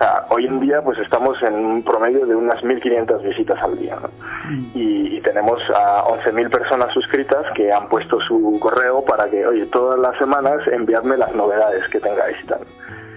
sea, 0.00 0.24
hoy 0.30 0.46
en 0.46 0.60
día 0.60 0.82
pues 0.82 0.98
estamos 0.98 1.40
en 1.42 1.54
un 1.54 1.84
promedio 1.84 2.26
de 2.26 2.34
unas 2.34 2.62
1.500 2.62 3.22
visitas 3.22 3.58
al 3.62 3.78
día, 3.78 3.96
¿no? 3.96 4.08
Mm. 4.48 4.70
y, 4.74 5.20
tenemos 5.20 5.60
a 5.74 6.02
11.000 6.04 6.50
personas 6.50 6.92
suscritas 6.94 7.44
que 7.54 7.70
han 7.70 7.88
puesto 7.88 8.18
su 8.22 8.58
correo 8.58 9.04
para 9.04 9.28
que, 9.28 9.46
oye, 9.46 9.66
todas 9.66 9.98
las 10.00 10.16
semanas 10.18 10.66
enviadme 10.66 11.18
las 11.18 11.34
novedades 11.34 11.86
que 11.88 12.00
tengáis 12.00 12.36
tal. 12.46 12.60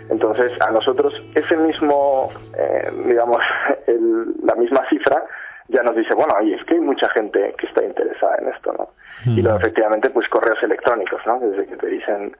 Entonces, 0.09 0.51
a 0.61 0.69
nosotros 0.69 1.13
ese 1.33 1.55
mismo, 1.55 2.29
eh, 2.57 2.91
digamos, 3.07 3.41
la 4.43 4.55
misma 4.55 4.81
cifra 4.89 5.23
ya 5.69 5.81
nos 5.81 5.95
dice, 5.95 6.13
bueno, 6.13 6.35
oye, 6.39 6.55
es 6.55 6.63
que 6.65 6.75
hay 6.75 6.81
mucha 6.81 7.07
gente 7.09 7.55
que 7.57 7.67
está 7.67 7.83
interesada 7.83 8.35
en 8.41 8.49
esto, 8.49 8.73
¿no? 8.73 8.89
Y 9.25 9.41
luego, 9.41 9.57
mm. 9.57 9.61
efectivamente, 9.61 10.09
pues 10.09 10.27
correos 10.27 10.61
electrónicos, 10.61 11.21
¿no? 11.25 11.39
Desde 11.39 11.65
que 11.65 11.77
te 11.77 11.87
dicen, 11.87 12.35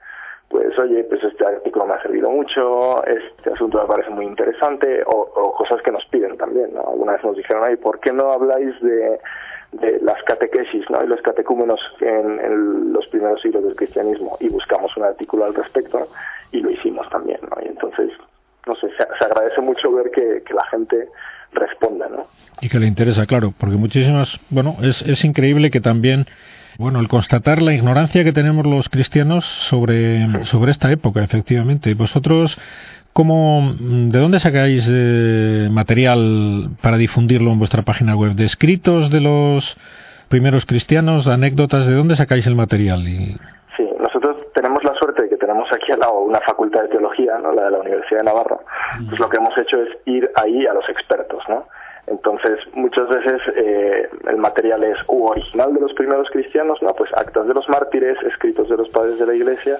pues 0.49 0.77
oye, 0.77 1.03
pues 1.05 1.23
este 1.23 1.45
artículo 1.45 1.85
me 1.85 1.95
ha 1.95 2.01
servido 2.01 2.29
mucho, 2.29 3.03
este 3.05 3.51
asunto 3.51 3.81
me 3.81 3.87
parece 3.87 4.09
muy 4.11 4.25
interesante, 4.25 5.03
o, 5.05 5.53
cosas 5.57 5.81
que 5.81 5.91
nos 5.91 6.05
piden 6.05 6.37
también, 6.37 6.73
¿no? 6.73 6.81
Alguna 6.81 7.13
vez 7.13 7.23
nos 7.23 7.37
dijeron, 7.37 7.63
ay, 7.63 7.75
¿por 7.77 7.99
qué 7.99 8.11
no 8.11 8.31
habláis 8.31 8.79
de, 8.81 9.19
de 9.71 9.99
las 10.01 10.21
catequesis, 10.23 10.89
¿no? 10.89 11.03
Y 11.03 11.07
los 11.07 11.21
catecúmenos 11.21 11.79
en, 12.01 12.93
los 12.93 13.07
primeros 13.07 13.41
siglos 13.41 13.63
del 13.63 13.75
cristianismo, 13.75 14.37
y 14.39 14.49
buscamos 14.49 14.95
un 14.97 15.03
artículo 15.03 15.45
al 15.45 15.55
respecto, 15.55 16.07
y 16.51 16.59
lo 16.59 16.69
hicimos 16.69 17.09
también, 17.09 17.39
¿no? 17.43 17.61
Y 17.63 17.69
entonces, 17.69 18.11
no 18.67 18.75
sé, 18.75 18.89
se, 18.97 19.25
agradece 19.25 19.61
mucho 19.61 19.91
ver 19.91 20.11
que, 20.11 20.43
que 20.45 20.53
la 20.53 20.65
gente 20.65 21.07
responda, 21.53 22.07
¿no? 22.09 22.27
Y 22.61 22.69
que 22.69 22.79
le 22.79 22.87
interesa, 22.87 23.25
claro, 23.25 23.53
porque 23.59 23.75
muchísimas, 23.75 24.39
bueno, 24.49 24.77
es, 24.81 25.01
es 25.01 25.23
increíble 25.25 25.71
que 25.71 25.81
también 25.81 26.25
bueno, 26.77 26.99
el 26.99 27.07
constatar 27.07 27.61
la 27.61 27.73
ignorancia 27.73 28.23
que 28.23 28.33
tenemos 28.33 28.65
los 28.65 28.89
cristianos 28.89 29.45
sobre, 29.45 30.45
sobre 30.45 30.71
esta 30.71 30.91
época, 30.91 31.23
efectivamente. 31.23 31.93
¿Vosotros 31.93 32.59
cómo, 33.13 33.73
de 33.79 34.19
dónde 34.19 34.39
sacáis 34.39 34.89
eh, 34.91 35.69
material 35.71 36.69
para 36.81 36.97
difundirlo 36.97 37.51
en 37.51 37.59
vuestra 37.59 37.83
página 37.83 38.15
web? 38.15 38.33
¿De 38.33 38.45
escritos 38.45 39.11
de 39.11 39.21
los 39.21 39.77
primeros 40.29 40.65
cristianos, 40.65 41.25
de 41.25 41.33
anécdotas? 41.33 41.85
¿De 41.85 41.93
dónde 41.93 42.15
sacáis 42.15 42.47
el 42.47 42.55
material? 42.55 43.07
Y... 43.07 43.37
Sí, 43.77 43.87
nosotros 43.99 44.37
tenemos 44.53 44.83
la 44.83 44.93
suerte 44.95 45.23
de 45.23 45.29
que 45.29 45.37
tenemos 45.37 45.71
aquí 45.71 45.91
al 45.91 45.99
lado 45.99 46.21
una 46.21 46.39
facultad 46.41 46.81
de 46.81 46.89
teología, 46.89 47.37
¿no? 47.37 47.53
la 47.53 47.65
de 47.65 47.71
la 47.71 47.79
Universidad 47.79 48.21
de 48.21 48.25
Navarra. 48.25 48.57
Pues 49.07 49.19
lo 49.19 49.29
que 49.29 49.37
hemos 49.37 49.55
hecho 49.57 49.81
es 49.81 49.89
ir 50.05 50.29
ahí 50.35 50.65
a 50.65 50.73
los 50.73 50.87
expertos, 50.89 51.43
¿no? 51.47 51.67
Entonces, 52.07 52.59
muchas 52.73 53.07
veces 53.07 53.41
eh, 53.55 54.09
el 54.27 54.37
material 54.37 54.83
es 54.83 54.97
u 55.07 55.25
original 55.25 55.73
de 55.73 55.79
los 55.79 55.93
primeros 55.93 56.29
cristianos, 56.31 56.81
¿no? 56.81 56.93
Pues 56.93 57.09
actas 57.15 57.47
de 57.47 57.53
los 57.53 57.67
mártires, 57.69 58.17
escritos 58.23 58.67
de 58.69 58.77
los 58.77 58.89
padres 58.89 59.17
de 59.19 59.25
la 59.25 59.33
Iglesia, 59.33 59.79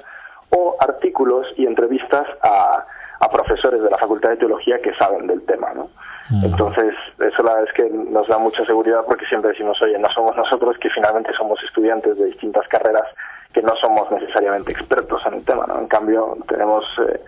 o 0.50 0.75
artículos 0.80 1.48
y 1.58 1.65
entrevistas 1.65 2.25
a, 2.42 2.86
a 3.20 3.30
profesores 3.30 3.82
de 3.82 3.89
la 3.89 3.98
Facultad 3.98 4.30
de 4.30 4.38
Teología 4.38 4.80
que 4.82 4.94
saben 4.96 5.27
del 5.27 5.42
tema, 5.46 5.74
¿no? 5.74 5.89
Mm. 6.30 6.46
Entonces, 6.46 6.94
eso 7.20 7.44
la 7.44 7.56
verdad 7.56 7.70
es 7.70 7.74
que 7.74 7.89
nos 7.89 8.27
da 8.27 8.38
mucha 8.38 8.65
seguridad 8.65 9.03
porque 9.06 9.25
siempre 9.25 9.51
decimos, 9.51 9.82
oye, 9.82 10.00
no 10.00 10.10
somos 10.12 10.36
nosotros 10.38 10.77
que 10.80 10.89
finalmente 10.89 11.34
somos 11.34 11.62
estudiantes 11.63 12.18
de 12.18 12.25
distintas 12.27 12.65
carreras 12.70 13.06
que 13.53 13.62
no 13.62 13.75
somos 13.75 14.10
necesariamente 14.12 14.72
expertos 14.72 15.22
en 15.25 15.36
el 15.36 15.46
tema, 15.46 15.65
¿no? 15.68 15.80
En 15.80 15.88
cambio, 15.88 16.38
tenemos... 16.48 16.86
Eh, 17.10 17.20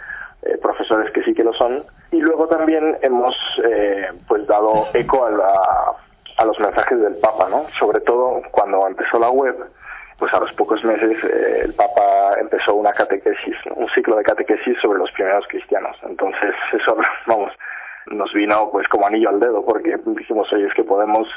eh, 0.43 0.57
profesores 0.61 1.11
que 1.11 1.23
sí 1.23 1.33
que 1.33 1.43
lo 1.43 1.53
son. 1.53 1.83
Y 2.11 2.21
luego 2.21 2.47
también 2.47 2.97
hemos 3.01 3.35
eh, 3.63 4.11
pues 4.27 4.45
dado 4.47 4.87
eco 4.93 5.25
a, 5.25 5.95
a 6.37 6.45
los 6.45 6.59
mensajes 6.59 6.99
del 6.99 7.15
Papa, 7.17 7.49
¿no? 7.49 7.67
Sobre 7.79 7.99
todo 8.01 8.41
cuando 8.51 8.87
empezó 8.87 9.19
la 9.19 9.29
web, 9.29 9.55
pues 10.17 10.33
a 10.33 10.39
los 10.39 10.51
pocos 10.53 10.83
meses 10.83 11.17
eh, 11.23 11.61
el 11.65 11.73
Papa 11.73 12.35
empezó 12.39 12.75
una 12.75 12.93
catequesis, 12.93 13.55
un 13.75 13.87
ciclo 13.89 14.15
de 14.15 14.23
catequesis 14.23 14.77
sobre 14.81 14.99
los 14.99 15.11
primeros 15.11 15.45
cristianos. 15.47 15.97
Entonces 16.03 16.53
eso, 16.73 16.97
vamos, 17.27 17.51
nos 18.07 18.31
vino 18.33 18.69
pues 18.71 18.87
como 18.87 19.07
anillo 19.07 19.29
al 19.29 19.39
dedo 19.39 19.63
porque 19.65 19.97
dijimos, 20.05 20.51
oye, 20.53 20.67
es 20.67 20.73
que 20.73 20.83
podemos 20.83 21.27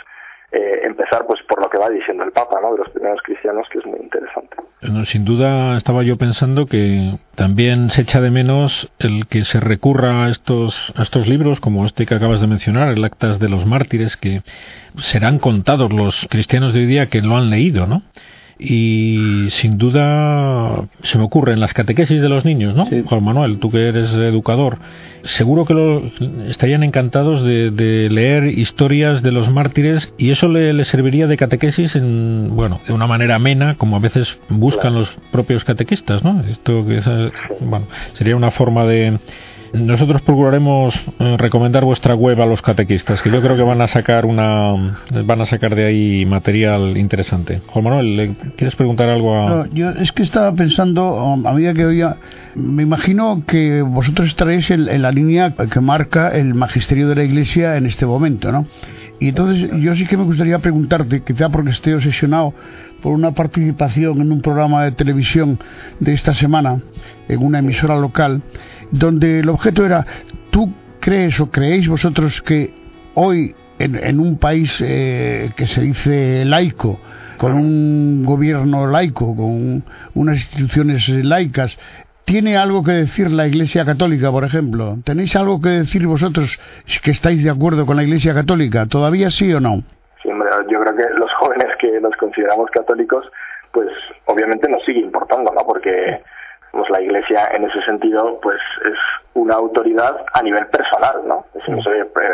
eh, 0.50 0.80
empezar 0.84 1.26
pues 1.26 1.40
por 1.42 1.60
lo 1.60 1.68
que 1.68 1.76
va 1.76 1.90
diciendo 1.90 2.24
el 2.24 2.32
Papa, 2.32 2.58
¿no? 2.62 2.72
De 2.72 2.78
los 2.78 2.88
primeros 2.90 3.20
cristianos, 3.22 3.66
que 3.70 3.78
es 3.78 3.86
muy 3.86 4.00
interesante. 4.00 4.56
sin 5.04 5.24
duda 5.24 5.76
estaba 5.76 6.02
yo 6.02 6.16
pensando 6.16 6.64
que 6.66 7.18
también 7.34 7.90
se 7.90 8.02
echa 8.02 8.20
de 8.22 8.30
menos 8.30 8.90
el 8.98 9.26
que 9.26 9.44
se 9.44 9.60
recurra 9.60 10.24
a 10.24 10.30
estos, 10.30 10.94
estos 10.98 11.28
libros, 11.28 11.60
como 11.60 11.84
este 11.84 12.06
que 12.06 12.14
acabas 12.14 12.40
de 12.40 12.46
mencionar, 12.46 12.88
el 12.88 13.04
Actas 13.04 13.38
de 13.38 13.50
los 13.50 13.66
Mártires, 13.66 14.16
que 14.16 14.40
serán 14.96 15.38
contados 15.38 15.92
los 15.92 16.26
cristianos 16.30 16.72
de 16.72 16.80
hoy 16.80 16.86
día 16.86 17.06
que 17.06 17.20
lo 17.20 17.36
han 17.36 17.50
leído, 17.50 17.86
¿no? 17.86 18.02
Y 18.58 19.46
sin 19.50 19.78
duda 19.78 20.84
se 21.02 21.18
me 21.18 21.24
ocurre 21.24 21.52
en 21.52 21.60
las 21.60 21.72
catequesis 21.72 22.20
de 22.20 22.28
los 22.28 22.44
niños, 22.44 22.74
¿no? 22.74 22.88
Juan 23.06 23.22
Manuel, 23.22 23.58
tú 23.58 23.70
que 23.70 23.88
eres 23.88 24.12
educador, 24.12 24.78
seguro 25.22 25.64
que 25.64 25.74
lo, 25.74 26.02
estarían 26.48 26.82
encantados 26.82 27.42
de, 27.42 28.08
leer 28.10 28.46
historias 28.46 29.22
de 29.22 29.32
los 29.32 29.50
mártires 29.50 30.12
y 30.18 30.30
eso 30.30 30.48
le, 30.48 30.84
serviría 30.84 31.26
de 31.26 31.36
catequesis 31.36 31.94
en, 31.94 32.50
bueno, 32.54 32.80
de 32.86 32.92
una 32.92 33.06
manera 33.06 33.36
amena, 33.36 33.74
como 33.76 33.96
a 33.96 34.00
veces 34.00 34.38
buscan 34.48 34.94
los 34.94 35.08
propios 35.30 35.64
catequistas, 35.64 36.24
¿no? 36.24 36.42
Esto 36.48 36.84
que 36.86 37.00
bueno, 37.60 37.86
sería 38.14 38.36
una 38.36 38.50
forma 38.50 38.84
de 38.84 39.18
nosotros 39.72 40.22
procuraremos 40.22 40.94
eh, 41.18 41.36
recomendar 41.36 41.84
vuestra 41.84 42.14
web 42.14 42.40
a 42.40 42.46
los 42.46 42.62
catequistas, 42.62 43.22
que 43.22 43.30
yo 43.30 43.40
creo 43.42 43.56
que 43.56 43.62
van 43.62 43.80
a 43.80 43.88
sacar 43.88 44.26
una, 44.26 44.96
van 45.24 45.40
a 45.40 45.46
sacar 45.46 45.74
de 45.74 45.86
ahí 45.86 46.26
material 46.26 46.96
interesante. 46.96 47.60
Juan 47.66 47.84
Manuel, 47.84 48.36
¿quieres 48.56 48.76
preguntar 48.76 49.08
algo 49.08 49.36
a...? 49.36 49.68
yo 49.72 49.90
es 49.90 50.12
que 50.12 50.22
estaba 50.22 50.52
pensando, 50.52 51.18
a 51.44 51.52
medida 51.52 51.74
que 51.74 51.84
oía, 51.84 52.16
me 52.54 52.82
imagino 52.82 53.42
que 53.46 53.82
vosotros 53.82 54.28
estaréis 54.28 54.70
en, 54.70 55.02
la 55.02 55.12
línea 55.12 55.54
que 55.54 55.80
marca 55.80 56.28
el 56.28 56.54
magisterio 56.54 57.08
de 57.08 57.16
la 57.16 57.24
Iglesia 57.24 57.76
en 57.76 57.86
este 57.86 58.06
momento, 58.06 58.50
¿no? 58.50 58.66
Y 59.20 59.30
entonces 59.30 59.68
yo 59.80 59.96
sí 59.96 60.06
que 60.06 60.16
me 60.16 60.22
gustaría 60.22 60.60
preguntarte, 60.60 61.22
quizá 61.22 61.48
porque 61.48 61.70
estoy 61.70 61.94
obsesionado 61.94 62.54
por 63.02 63.12
una 63.12 63.32
participación 63.32 64.20
en 64.20 64.32
un 64.32 64.40
programa 64.40 64.84
de 64.84 64.92
televisión 64.92 65.58
de 66.00 66.12
esta 66.12 66.34
semana, 66.34 66.80
en 67.28 67.42
una 67.42 67.58
emisora 67.58 67.96
local, 67.96 68.42
donde 68.90 69.40
el 69.40 69.48
objeto 69.48 69.84
era, 69.84 70.04
¿tú 70.50 70.72
crees 71.00 71.38
o 71.40 71.50
creéis 71.50 71.88
vosotros 71.88 72.42
que 72.42 72.72
hoy 73.14 73.54
en, 73.78 74.20
un 74.20 74.38
país 74.38 74.82
eh, 74.84 75.50
que 75.56 75.66
se 75.66 75.80
dice 75.80 76.44
laico, 76.44 76.98
con 77.38 77.52
un 77.52 78.24
gobierno 78.24 78.86
laico, 78.86 79.34
con 79.36 79.84
unas 80.14 80.36
instituciones 80.36 81.08
laicas, 81.08 81.78
¿tiene 82.24 82.56
algo 82.56 82.82
que 82.82 82.92
decir 82.92 83.30
la 83.30 83.46
Iglesia 83.46 83.84
Católica, 83.84 84.30
por 84.30 84.44
ejemplo? 84.44 84.96
¿Tenéis 85.04 85.36
algo 85.36 85.60
que 85.60 85.70
decir 85.70 86.06
vosotros 86.06 86.60
que 87.02 87.12
estáis 87.12 87.44
de 87.44 87.50
acuerdo 87.50 87.86
con 87.86 87.96
la 87.96 88.02
Iglesia 88.02 88.34
Católica? 88.34 88.86
¿Todavía 88.86 89.30
sí 89.30 89.52
o 89.52 89.60
no? 89.60 89.82
Sí, 90.22 90.28
hombre, 90.30 90.50
yo 90.68 90.80
creo 90.80 90.96
que 90.96 91.04
los 91.14 91.32
jóvenes 91.38 91.68
que 91.80 92.00
nos 92.00 92.14
consideramos 92.16 92.68
católicos, 92.70 93.24
pues 93.72 93.88
obviamente 94.26 94.68
nos 94.68 94.84
sigue 94.84 95.00
importando, 95.00 95.52
¿no? 95.54 95.64
Porque 95.64 96.20
pues 96.72 96.90
la 96.90 97.00
Iglesia 97.00 97.48
en 97.52 97.64
ese 97.64 97.82
sentido 97.82 98.38
pues 98.42 98.60
es 98.84 98.98
una 99.34 99.54
autoridad 99.54 100.24
a 100.32 100.42
nivel 100.42 100.66
personal, 100.66 101.22
¿no? 101.26 101.46
Pues, 101.52 101.66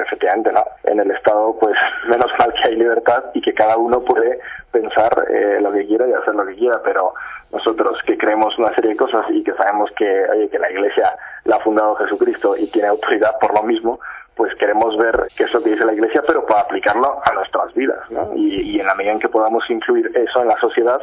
efectivamente, 0.07 0.53
¿no? 0.53 0.65
En 0.85 1.01
el 1.01 1.11
Estado 1.11 1.57
pues 1.61 1.77
menos 2.09 2.31
mal 2.39 2.53
que 2.55 2.69
hay 2.69 2.77
libertad 2.77 3.25
y 3.35 3.41
que 3.41 3.55
cada 3.55 3.77
uno 3.77 4.01
puede 4.01 4.41
pensar 4.73 5.13
eh, 5.31 5.59
lo 5.61 5.73
que 5.73 5.87
quiera 5.87 6.09
y 6.09 6.13
hacer 6.13 6.35
lo 6.35 6.47
que 6.47 6.57
quiera, 6.57 6.81
pero 6.83 7.15
nosotros 7.53 7.99
que 8.05 8.19
creemos 8.19 8.59
una 8.59 8.75
serie 8.75 8.91
de 8.91 8.97
cosas 8.97 9.25
y 9.31 9.45
que 9.45 9.53
sabemos 9.55 9.91
que, 9.97 10.27
oye, 10.31 10.49
que 10.49 10.59
la 10.59 10.71
Iglesia 10.71 11.15
la 11.45 11.57
ha 11.57 11.61
fundado 11.61 11.95
Jesucristo 11.97 12.57
y 12.57 12.67
tiene 12.69 12.89
autoridad 12.89 13.39
por 13.41 13.55
lo 13.55 13.63
mismo, 13.63 14.01
pues 14.35 14.53
queremos 14.57 14.97
ver 14.97 15.29
qué 15.37 15.45
es 15.45 15.53
lo 15.53 15.63
que 15.63 15.71
dice 15.71 15.85
la 15.85 15.93
Iglesia, 15.93 16.23
pero 16.27 16.45
para 16.45 16.63
aplicarlo 16.63 17.21
a 17.25 17.33
nuestras 17.33 17.73
vidas, 17.75 18.11
¿no? 18.11 18.33
Y 18.35 18.81
en 18.81 18.87
la 18.87 18.95
medida 18.97 19.13
en 19.13 19.21
que 19.21 19.29
podamos 19.29 19.63
incluir 19.71 20.11
eso 20.15 20.43
en 20.43 20.49
la 20.49 20.59
sociedad, 20.59 21.01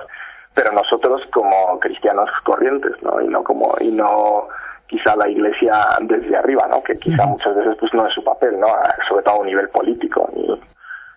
pero 0.53 0.72
nosotros 0.72 1.22
como 1.34 1.79
cristianos 1.79 2.29
corrientes, 2.43 3.01
¿no? 3.01 3.22
Y 3.22 3.27
no 3.27 3.43
como 3.43 3.75
y 3.79 3.91
no 3.91 4.48
quizá 4.88 5.15
la 5.15 5.29
iglesia 5.29 5.98
desde 6.01 6.36
arriba, 6.36 6.67
¿no? 6.70 6.84
Que 6.84 6.98
quizá 6.98 7.25
muchas 7.25 7.55
veces 7.55 7.77
pues 7.79 7.93
no 7.93 8.05
es 8.05 8.13
su 8.13 8.24
papel, 8.24 8.60
¿no? 8.60 8.67
Sobre 9.08 9.24
todo 9.24 9.36
a 9.36 9.39
un 9.39 9.46
nivel 9.48 9.70
político 9.70 10.29
ni, 10.36 10.48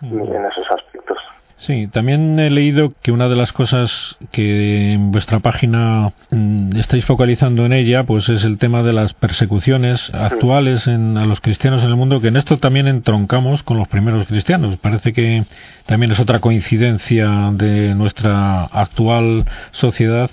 en 0.02 0.44
esos 0.44 0.70
aspectos. 0.70 1.18
Sí, 1.66 1.86
también 1.86 2.38
he 2.38 2.50
leído 2.50 2.92
que 3.00 3.10
una 3.10 3.26
de 3.26 3.36
las 3.36 3.54
cosas 3.54 4.18
que 4.32 4.92
en 4.92 5.12
vuestra 5.12 5.40
página 5.40 6.12
mm, 6.30 6.76
estáis 6.76 7.06
focalizando 7.06 7.64
en 7.64 7.72
ella, 7.72 8.04
pues 8.04 8.28
es 8.28 8.44
el 8.44 8.58
tema 8.58 8.82
de 8.82 8.92
las 8.92 9.14
persecuciones 9.14 10.12
actuales 10.12 10.86
en, 10.86 11.16
a 11.16 11.24
los 11.24 11.40
cristianos 11.40 11.82
en 11.82 11.88
el 11.88 11.96
mundo, 11.96 12.20
que 12.20 12.28
en 12.28 12.36
esto 12.36 12.58
también 12.58 12.86
entroncamos 12.86 13.62
con 13.62 13.78
los 13.78 13.88
primeros 13.88 14.26
cristianos. 14.26 14.76
Parece 14.76 15.14
que 15.14 15.44
también 15.86 16.12
es 16.12 16.20
otra 16.20 16.40
coincidencia 16.40 17.50
de 17.54 17.94
nuestra 17.94 18.64
actual 18.64 19.46
sociedad 19.72 20.30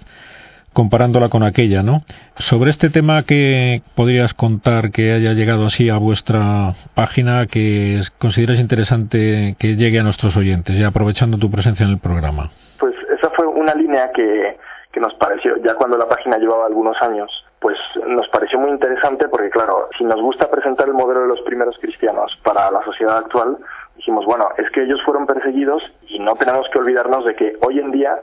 comparándola 0.74 1.30
con 1.30 1.44
aquella, 1.44 1.84
¿no? 1.84 2.02
Sobre 2.36 2.72
este 2.72 2.90
tema 2.90 3.24
que 3.24 3.82
podrías 3.96 4.34
contar 4.34 4.92
que 4.92 5.12
haya 5.12 5.34
llegado 5.34 5.66
así 5.66 5.90
a 5.90 5.98
vuestra 5.98 6.74
página, 6.96 7.46
que 7.48 8.02
consideras 8.18 8.60
interesante 8.60 9.56
que 9.60 9.76
llegue 9.76 10.00
a 10.00 10.04
nuestros 10.04 10.38
oyentes, 10.38 10.76
y 10.78 10.84
aprovechando 10.84 11.38
tu 11.38 11.52
presencia 11.52 11.86
en 11.86 11.92
el 11.92 12.00
programa. 12.00 12.52
Pues 12.80 12.96
esa 13.18 13.30
fue 13.32 13.46
una 13.48 13.76
línea 13.76 14.12
que, 14.14 14.58
que 14.92 15.00
nos 15.00 15.14
pareció, 15.16 15.58
ya 15.58 15.76
cuando 15.76 15.98
la 15.98 16.08
página 16.08 16.38
llevaba 16.38 16.66
algunos 16.66 16.96
años, 17.02 17.30
pues 17.60 17.78
nos 18.08 18.28
pareció 18.30 18.60
muy 18.60 18.72
interesante 18.72 19.28
porque, 19.28 19.50
claro, 19.52 19.90
si 19.98 20.04
nos 20.04 20.20
gusta 20.20 20.50
presentar 20.50 20.88
el 20.88 20.96
modelo 20.96 21.22
de 21.22 21.28
los 21.28 21.42
primeros 21.42 21.78
cristianos 21.80 22.32
para 22.44 22.72
la 22.72 22.84
sociedad 22.84 23.18
actual, 23.18 23.58
dijimos, 23.96 24.26
bueno, 24.26 24.50
es 24.58 24.70
que 24.72 24.82
ellos 24.82 25.00
fueron 25.06 25.28
perseguidos 25.28 25.84
y 26.08 26.18
no 26.20 26.34
tenemos 26.36 26.68
que 26.74 26.80
olvidarnos 26.80 27.24
de 27.24 27.36
que 27.36 27.54
hoy 27.62 27.80
en 27.80 27.92
día 27.92 28.16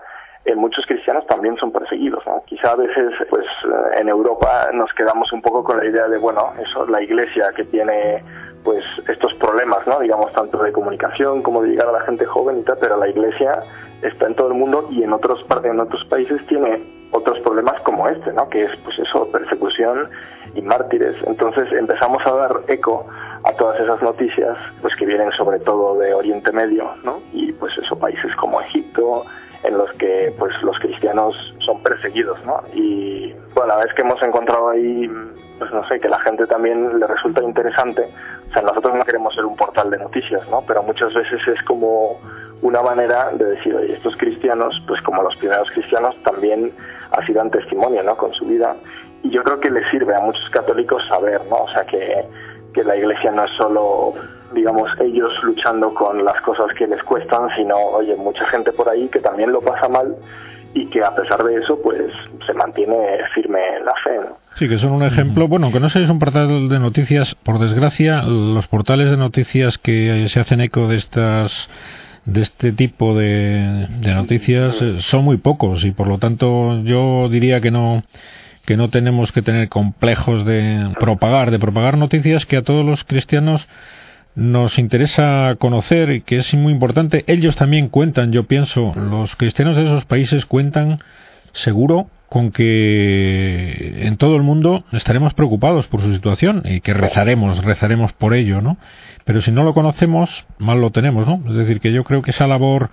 eh, 0.45 0.55
muchos 0.55 0.85
cristianos 0.87 1.27
también 1.27 1.57
son 1.57 1.73
perseguidos. 1.73 2.25
¿no? 2.27 2.43
Quizá 2.47 2.73
a 2.73 2.77
veces, 2.77 3.13
pues 3.29 3.45
eh, 3.45 4.01
en 4.01 4.09
Europa 4.09 4.69
nos 4.73 4.93
quedamos 4.95 5.33
un 5.33 5.43
poco 5.43 5.65
con 5.65 5.79
la 5.79 5.87
idea 5.87 6.09
de, 6.09 6.19
bueno, 6.19 6.53
eso, 6.61 6.87
la 6.87 7.03
iglesia 7.03 7.51
que 7.57 7.65
tiene 7.65 8.23
pues 8.65 8.85
estos 9.09 9.33
problemas, 9.35 9.87
¿no? 9.87 10.01
digamos, 10.01 10.33
tanto 10.33 10.63
de 10.63 10.73
comunicación 10.73 11.43
como 11.43 11.63
de 11.63 11.71
llegar 11.71 11.89
a 11.89 11.93
la 11.93 12.01
gente 12.01 12.25
joven 12.27 12.59
y 12.59 12.63
tal, 12.63 12.77
pero 12.81 12.97
la 12.97 13.09
iglesia 13.09 13.63
está 14.03 14.27
en 14.27 14.35
todo 14.35 14.49
el 14.49 14.55
mundo 14.55 14.89
y 14.91 15.03
en 15.03 15.13
otros, 15.13 15.45
en 15.65 15.81
otros 15.81 16.05
países 16.07 16.45
tiene 16.49 16.83
otros 17.13 17.39
problemas 17.41 17.81
como 17.83 18.09
este, 18.09 18.33
¿no? 18.33 18.49
que 18.49 18.65
es 18.65 18.71
pues 18.85 18.99
eso, 18.99 19.31
persecución 19.33 20.09
y 20.55 20.63
mártires. 20.63 21.17
Entonces 21.27 21.73
empezamos 21.73 22.25
a 22.27 22.33
dar 22.33 22.61
eco 22.69 23.07
a 23.45 23.53
todas 23.53 23.81
esas 23.81 24.03
noticias 24.03 24.57
pues 24.83 24.95
que 24.97 25.07
vienen 25.07 25.31
sobre 25.33 25.61
todo 25.61 25.99
de 25.99 26.13
Oriente 26.15 26.53
Medio, 26.53 26.91
¿no? 27.05 27.21
Y 27.33 27.53
pues 27.53 27.73
eso, 27.79 27.99
países 27.99 28.35
como 28.37 28.61
Egipto, 28.61 29.25
en 29.69 29.79
los 29.79 29.93
que 29.93 30.35
pues 30.39 30.53
los 30.63 30.79
cristianos 30.79 31.35
son 31.65 31.83
perseguidos, 31.83 32.43
¿no? 32.45 32.63
Y 32.73 33.33
bueno, 33.55 33.69
la 33.69 33.85
vez 33.85 33.93
que 33.95 34.03
hemos 34.03 34.21
encontrado 34.23 34.71
ahí, 34.71 35.09
pues 35.59 35.71
no 35.73 35.87
sé, 35.89 36.01
que 36.01 36.09
la 36.09 36.19
gente 36.21 36.47
también 36.47 36.99
le 36.99 37.07
resulta 37.07 37.43
interesante, 37.43 38.09
o 38.49 38.53
sea, 38.53 38.63
nosotros 38.63 38.95
no 38.95 39.05
queremos 39.05 39.35
ser 39.35 39.45
un 39.45 39.57
portal 39.57 39.91
de 39.91 39.99
noticias, 39.99 40.49
¿no? 40.49 40.63
Pero 40.67 40.83
muchas 40.83 41.13
veces 41.13 41.41
es 41.47 41.63
como 41.65 42.19
una 42.63 42.83
manera 42.83 43.31
de 43.33 43.45
decir, 43.45 43.75
oye, 43.75 43.95
estos 43.95 44.17
cristianos, 44.17 44.75
pues 44.87 45.01
como 45.03 45.23
los 45.23 45.37
primeros 45.37 45.69
cristianos, 45.71 46.17
también 46.23 46.73
así 47.13 47.33
dan 47.33 47.51
testimonio, 47.51 48.03
¿no? 48.03 48.17
Con 48.17 48.33
su 48.33 48.47
vida. 48.47 48.75
Y 49.23 49.31
yo 49.31 49.43
creo 49.45 49.61
que 49.61 49.71
les 49.71 49.89
sirve 49.91 50.15
a 50.15 50.21
muchos 50.21 50.49
católicos 50.51 51.03
saber, 51.09 51.41
¿no? 51.51 51.57
O 51.57 51.69
sea, 51.69 51.85
que, 51.85 52.25
que 52.73 52.85
la 52.85 52.97
iglesia 52.97 53.31
no 53.33 53.45
es 53.45 53.51
solo 53.53 54.15
digamos, 54.55 54.91
ellos 55.01 55.33
luchando 55.43 55.93
con 55.95 56.25
las 56.25 56.41
cosas 56.43 56.67
que 56.77 56.87
les 56.87 57.03
cuestan, 57.03 57.49
sino, 57.57 57.77
oye, 57.77 58.17
mucha 58.17 58.47
gente 58.47 58.73
por 58.73 58.89
ahí 58.89 59.09
que 59.09 59.21
también 59.21 59.53
lo 59.53 59.61
pasa 59.61 59.89
mal 59.89 60.17
y 60.75 60.87
que 60.87 61.03
a 61.03 61.15
pesar 61.15 61.43
de 61.45 61.57
eso, 61.57 61.81
pues 61.83 62.13
se 62.47 62.53
mantiene 62.55 62.97
firme 63.35 63.59
en 63.79 63.85
la 63.85 63.95
fe. 64.05 64.21
Sí, 64.57 64.69
que 64.69 64.79
son 64.79 64.93
un 64.93 65.03
ejemplo, 65.03 65.49
bueno, 65.49 65.73
que 65.73 65.81
no 65.81 65.89
seáis 65.89 66.11
un 66.11 66.19
portal 66.19 66.69
de 66.69 66.79
noticias, 66.79 67.35
por 67.35 67.59
desgracia, 67.59 68.23
los 68.23 68.69
portales 68.69 69.11
de 69.11 69.17
noticias 69.17 69.79
que 69.79 70.27
se 70.29 70.41
hacen 70.41 70.61
eco 70.61 70.89
de 70.89 70.97
estas 70.97 71.69
de 72.25 72.43
este 72.43 72.73
tipo 72.73 73.15
de, 73.15 73.87
de 74.01 74.15
noticias 74.15 74.83
eh, 74.83 74.97
son 75.01 75.25
muy 75.25 75.39
pocos 75.39 75.87
y 75.87 75.93
por 75.93 76.09
lo 76.09 76.19
tanto 76.19 76.83
yo 76.83 77.31
diría 77.31 77.63
que 77.63 77.71
no 77.71 78.03
que 78.67 78.77
no 78.77 78.91
tenemos 78.91 79.33
que 79.33 79.41
tener 79.41 79.71
complejos 79.71 80.45
de 80.45 80.93
propagar, 81.01 81.51
de 81.51 81.59
propagar 81.59 81.97
noticias 81.97 82.45
que 82.45 82.59
a 82.59 82.63
todos 82.63 82.85
los 82.85 83.03
cristianos 83.03 83.67
nos 84.39 84.79
interesa 84.79 85.57
conocer, 85.59 86.23
que 86.23 86.37
es 86.37 86.55
muy 86.55 86.73
importante, 86.73 87.25
ellos 87.27 87.57
también 87.57 87.89
cuentan, 87.89 88.31
yo 88.31 88.45
pienso, 88.45 88.95
los 88.95 89.35
cristianos 89.35 89.75
de 89.75 89.83
esos 89.83 90.05
países 90.05 90.47
cuentan 90.47 91.01
seguro 91.53 92.09
con 92.29 92.53
que 92.53 94.07
en 94.07 94.17
todo 94.17 94.37
el 94.37 94.45
mundo 94.45 94.85
estaremos 94.93 95.35
preocupados 95.35 95.89
por 95.89 96.03
su 96.03 96.13
situación 96.13 96.63
y 96.65 96.83
que 96.83 96.95
rezaremos, 96.95 97.65
rezaremos 97.65 98.13
por 98.13 98.33
ello, 98.33 98.61
¿no? 98.61 98.77
Pero 99.25 99.41
si 99.41 99.51
no 99.51 99.65
lo 99.65 99.75
conocemos, 99.75 100.47
mal 100.59 100.81
lo 100.81 100.91
tenemos, 100.93 101.27
¿no? 101.27 101.43
Es 101.51 101.57
decir, 101.57 101.81
que 101.81 101.91
yo 101.91 102.05
creo 102.05 102.23
que 102.23 102.31
esa 102.31 102.47
labor 102.47 102.91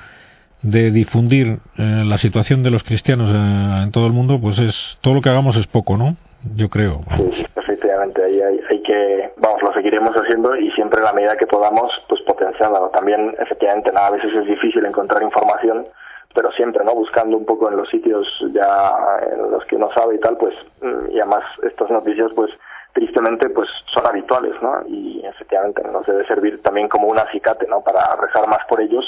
de 0.66 0.90
difundir 0.90 1.60
eh, 1.78 2.04
la 2.06 2.18
situación 2.18 2.64
de 2.64 2.72
los 2.72 2.84
cristianos 2.84 3.30
eh, 3.30 3.84
en 3.84 3.92
todo 3.92 4.08
el 4.08 4.14
mundo, 4.14 4.40
pues 4.42 4.58
es 4.58 4.98
todo 5.02 5.14
lo 5.14 5.22
que 5.22 5.30
hagamos 5.30 5.56
es 5.58 5.68
poco, 5.68 5.96
¿no? 5.96 6.16
Yo 6.56 6.70
creo. 6.70 7.02
Sí, 7.34 7.46
efectivamente, 7.56 8.24
ahí 8.24 8.42
hay, 8.42 8.82
que, 8.82 9.32
vamos, 9.38 9.62
lo 9.62 9.74
seguiremos 9.74 10.16
haciendo 10.16 10.56
y 10.56 10.72
siempre 10.72 11.00
en 11.00 11.06
la 11.06 11.14
medida 11.14 11.38
que 11.38 11.46
podamos, 11.46 11.92
pues 12.10 12.22
potenciándolo. 12.22 12.90
También, 12.90 13.36
efectivamente, 13.40 13.92
nada, 13.92 14.08
a 14.08 14.12
veces 14.12 14.32
es 14.34 14.46
difícil 14.48 14.86
encontrar 14.86 15.22
información, 15.22 15.88
pero 16.34 16.52
siempre, 16.54 16.84
¿no? 16.84 16.96
Buscando 16.96 17.38
un 17.38 17.46
poco 17.46 17.70
en 17.70 17.78
los 17.78 17.90
sitios 17.90 18.28
ya 18.54 18.92
en 19.32 19.52
los 19.52 19.64
que 19.66 19.76
uno 19.76 19.90
sabe 19.94 20.16
y 20.16 20.20
tal, 20.20 20.38
pues, 20.38 20.56
mm, 20.82 21.12
y 21.12 21.20
además 21.20 21.44
estas 21.64 21.92
noticias, 21.92 22.32
pues, 22.36 22.52
tristemente, 22.96 23.50
pues, 23.50 23.68
son 23.94 24.08
habituales, 24.08 24.54
¿no? 24.62 24.72
Y 24.88 25.22
efectivamente 25.26 25.84
nos 25.92 26.06
debe 26.06 26.26
servir 26.26 26.62
también 26.64 26.88
como 26.88 27.08
un 27.08 27.20
acicate, 27.20 27.68
¿no? 27.68 27.82
Para 27.82 28.16
rezar 28.16 28.48
más 28.48 28.62
por 28.70 28.82
ellos 28.82 29.06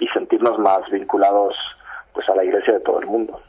y 0.00 0.08
sentirnos 0.08 0.58
más 0.58 0.80
vinculados 0.90 1.54
pues 2.12 2.28
a 2.28 2.34
la 2.34 2.42
iglesia 2.42 2.74
de 2.74 2.80
todo 2.80 3.00
el 3.00 3.06
mundo. 3.06 3.40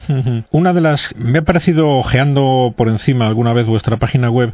Una 0.51 0.73
de 0.73 0.81
las 0.81 1.15
me 1.15 1.39
ha 1.39 1.41
parecido 1.41 1.89
ojeando 1.97 2.71
por 2.77 2.87
encima 2.87 3.25
alguna 3.25 3.51
vez 3.51 3.65
vuestra 3.65 3.97
página 3.97 4.29
web 4.29 4.53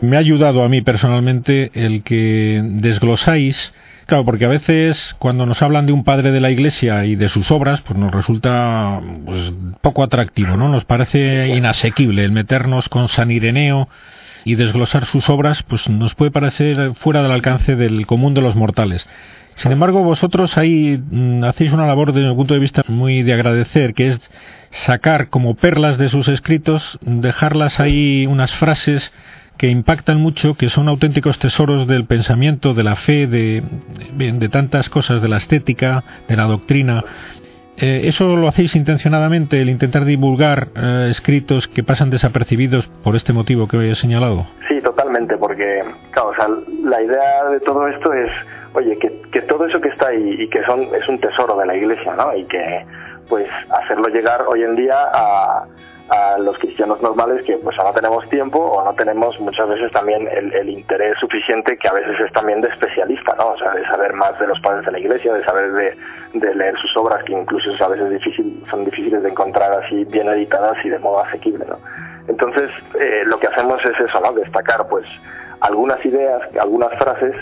me 0.00 0.16
ha 0.16 0.20
ayudado 0.20 0.62
a 0.62 0.68
mí 0.70 0.80
personalmente 0.80 1.70
el 1.74 2.02
que 2.02 2.62
desglosáis 2.64 3.74
Claro, 4.08 4.24
porque 4.24 4.46
a 4.46 4.48
veces 4.48 5.14
cuando 5.18 5.44
nos 5.44 5.60
hablan 5.60 5.84
de 5.84 5.92
un 5.92 6.02
padre 6.02 6.32
de 6.32 6.40
la 6.40 6.50
Iglesia 6.50 7.04
y 7.04 7.14
de 7.14 7.28
sus 7.28 7.50
obras, 7.50 7.82
pues 7.82 7.98
nos 7.98 8.10
resulta 8.10 9.02
pues, 9.26 9.52
poco 9.82 10.02
atractivo, 10.02 10.56
¿no? 10.56 10.70
Nos 10.70 10.86
parece 10.86 11.48
inasequible 11.48 12.24
el 12.24 12.32
meternos 12.32 12.88
con 12.88 13.08
San 13.08 13.30
Ireneo 13.30 13.86
y 14.44 14.54
desglosar 14.54 15.04
sus 15.04 15.28
obras, 15.30 15.62
pues 15.62 15.88
nos 15.88 16.14
puede 16.14 16.30
parecer 16.30 16.94
fuera 16.94 17.22
del 17.22 17.32
alcance 17.32 17.76
del 17.76 18.06
común 18.06 18.34
de 18.34 18.40
los 18.40 18.56
mortales. 18.56 19.08
Sin 19.58 19.72
embargo, 19.72 20.04
vosotros 20.04 20.56
ahí 20.56 21.02
mm, 21.10 21.42
hacéis 21.44 21.72
una 21.72 21.86
labor 21.86 22.12
desde 22.12 22.28
mi 22.28 22.36
punto 22.36 22.54
de 22.54 22.60
vista 22.60 22.82
muy 22.86 23.22
de 23.24 23.32
agradecer, 23.32 23.92
que 23.92 24.08
es 24.08 24.30
sacar 24.70 25.30
como 25.30 25.56
perlas 25.56 25.98
de 25.98 26.08
sus 26.08 26.28
escritos, 26.28 26.98
dejarlas 27.02 27.80
ahí 27.80 28.26
unas 28.28 28.52
frases 28.52 29.12
que 29.56 29.68
impactan 29.68 30.20
mucho, 30.20 30.54
que 30.54 30.70
son 30.70 30.88
auténticos 30.88 31.40
tesoros 31.40 31.88
del 31.88 32.04
pensamiento, 32.04 32.74
de 32.74 32.84
la 32.84 32.94
fe, 32.94 33.26
de, 33.26 33.64
de 34.16 34.48
tantas 34.48 34.88
cosas, 34.88 35.20
de 35.20 35.28
la 35.28 35.38
estética, 35.38 36.04
de 36.28 36.36
la 36.36 36.44
doctrina. 36.44 37.04
Eh, 37.80 38.08
¿Eso 38.08 38.36
lo 38.36 38.48
hacéis 38.48 38.74
intencionadamente, 38.74 39.60
el 39.60 39.70
intentar 39.70 40.04
divulgar 40.04 40.68
eh, 40.74 41.06
escritos 41.10 41.68
que 41.68 41.82
pasan 41.82 42.10
desapercibidos 42.10 42.88
por 43.04 43.14
este 43.14 43.32
motivo 43.32 43.68
que 43.68 43.90
he 43.90 43.94
señalado? 43.94 44.46
Sí, 44.68 44.80
totalmente, 44.80 45.36
porque 45.36 45.82
claro, 46.10 46.30
o 46.30 46.34
sea, 46.34 46.48
la 46.84 47.02
idea 47.02 47.44
de 47.50 47.60
todo 47.60 47.86
esto 47.88 48.12
es 48.12 48.30
oye, 48.74 48.96
que, 48.98 49.22
que 49.32 49.42
todo 49.42 49.66
eso 49.66 49.80
que 49.80 49.88
está 49.88 50.08
ahí 50.08 50.36
y 50.38 50.48
que 50.48 50.62
son, 50.64 50.82
es 50.94 51.08
un 51.08 51.20
tesoro 51.20 51.56
de 51.56 51.66
la 51.66 51.76
iglesia, 51.76 52.14
¿no? 52.14 52.34
Y 52.34 52.44
que, 52.44 52.84
pues, 53.28 53.46
hacerlo 53.70 54.08
llegar 54.08 54.42
hoy 54.48 54.62
en 54.62 54.76
día 54.76 54.96
a, 55.12 55.66
a 56.08 56.38
los 56.38 56.56
cristianos 56.58 57.00
normales 57.02 57.44
que 57.44 57.56
pues 57.58 57.78
o 57.78 57.84
no 57.84 57.92
tenemos 57.92 58.28
tiempo 58.30 58.58
o 58.58 58.84
no 58.84 58.94
tenemos 58.94 59.38
muchas 59.40 59.68
veces 59.68 59.92
también 59.92 60.26
el, 60.28 60.52
el, 60.54 60.68
interés 60.70 61.18
suficiente 61.18 61.76
que 61.76 61.88
a 61.88 61.92
veces 61.92 62.18
es 62.20 62.32
también 62.32 62.60
de 62.62 62.68
especialista, 62.68 63.34
¿no? 63.36 63.48
O 63.48 63.58
sea, 63.58 63.72
de 63.72 63.84
saber 63.84 64.14
más 64.14 64.38
de 64.38 64.46
los 64.46 64.58
padres 64.60 64.86
de 64.86 64.92
la 64.92 64.98
iglesia, 65.00 65.34
de 65.34 65.44
saber 65.44 65.72
de, 65.72 65.96
de 66.34 66.54
leer 66.54 66.78
sus 66.78 66.96
obras 66.96 67.22
que 67.24 67.32
incluso 67.32 67.70
a 67.84 67.88
veces 67.88 68.10
difícil, 68.10 68.64
son 68.70 68.84
difíciles 68.84 69.22
de 69.22 69.28
encontrar 69.28 69.72
así 69.84 70.04
bien 70.06 70.28
editadas 70.28 70.76
y 70.84 70.88
de 70.88 70.98
modo 70.98 71.20
asequible, 71.20 71.66
¿no? 71.66 71.78
Entonces, 72.28 72.70
eh, 72.98 73.22
lo 73.24 73.38
que 73.38 73.46
hacemos 73.46 73.84
es 73.84 74.00
eso, 74.00 74.20
¿no? 74.20 74.32
Destacar 74.32 74.86
pues 74.88 75.06
algunas 75.60 76.04
ideas, 76.04 76.42
algunas 76.60 76.96
frases 76.98 77.34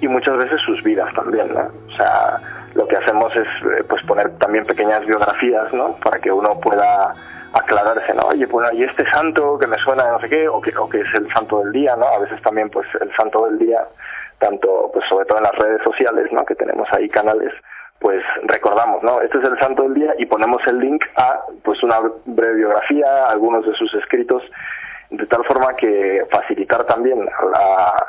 y 0.00 0.08
muchas 0.08 0.36
veces 0.36 0.60
sus 0.62 0.82
vidas 0.82 1.12
también, 1.14 1.52
¿no? 1.54 1.70
O 1.88 1.96
sea, 1.96 2.38
lo 2.74 2.86
que 2.86 2.96
hacemos 2.96 3.34
es 3.36 3.46
eh, 3.46 3.84
pues 3.88 4.04
poner 4.04 4.30
también 4.38 4.64
pequeñas 4.66 5.04
biografías, 5.06 5.72
¿no? 5.72 5.96
Para 6.02 6.18
que 6.18 6.30
uno 6.30 6.58
pueda 6.60 7.14
aclararse, 7.52 8.14
¿no? 8.14 8.28
Oye, 8.28 8.46
pues 8.46 8.68
hay 8.70 8.82
este 8.84 9.08
santo 9.10 9.58
que 9.58 9.66
me 9.66 9.76
suena 9.78 10.10
no 10.10 10.20
sé 10.20 10.28
qué, 10.28 10.48
o 10.48 10.60
que, 10.60 10.76
o 10.76 10.88
que 10.88 11.00
es 11.00 11.14
el 11.14 11.30
santo 11.32 11.60
del 11.60 11.72
día, 11.72 11.96
¿no? 11.96 12.06
A 12.06 12.18
veces 12.18 12.40
también, 12.42 12.70
pues, 12.70 12.86
el 13.00 13.14
santo 13.14 13.44
del 13.46 13.58
día, 13.58 13.86
tanto, 14.38 14.90
pues, 14.92 15.04
sobre 15.08 15.26
todo 15.26 15.38
en 15.38 15.44
las 15.44 15.54
redes 15.56 15.82
sociales, 15.82 16.30
¿no? 16.32 16.44
Que 16.44 16.54
tenemos 16.54 16.88
ahí 16.92 17.08
canales, 17.08 17.52
pues, 18.00 18.22
recordamos, 18.44 19.02
¿no? 19.02 19.20
Este 19.20 19.38
es 19.38 19.44
el 19.44 19.58
santo 19.58 19.82
del 19.82 19.94
día 19.94 20.14
y 20.18 20.26
ponemos 20.26 20.62
el 20.66 20.78
link 20.78 21.04
a, 21.16 21.40
pues, 21.62 21.82
una 21.82 22.00
breve 22.24 22.54
biografía, 22.54 23.26
algunos 23.26 23.66
de 23.66 23.74
sus 23.74 23.92
escritos, 23.94 24.42
de 25.10 25.26
tal 25.26 25.44
forma 25.44 25.74
que 25.76 26.24
facilitar 26.30 26.84
también 26.84 27.28
a 27.28 27.44
la 27.44 28.06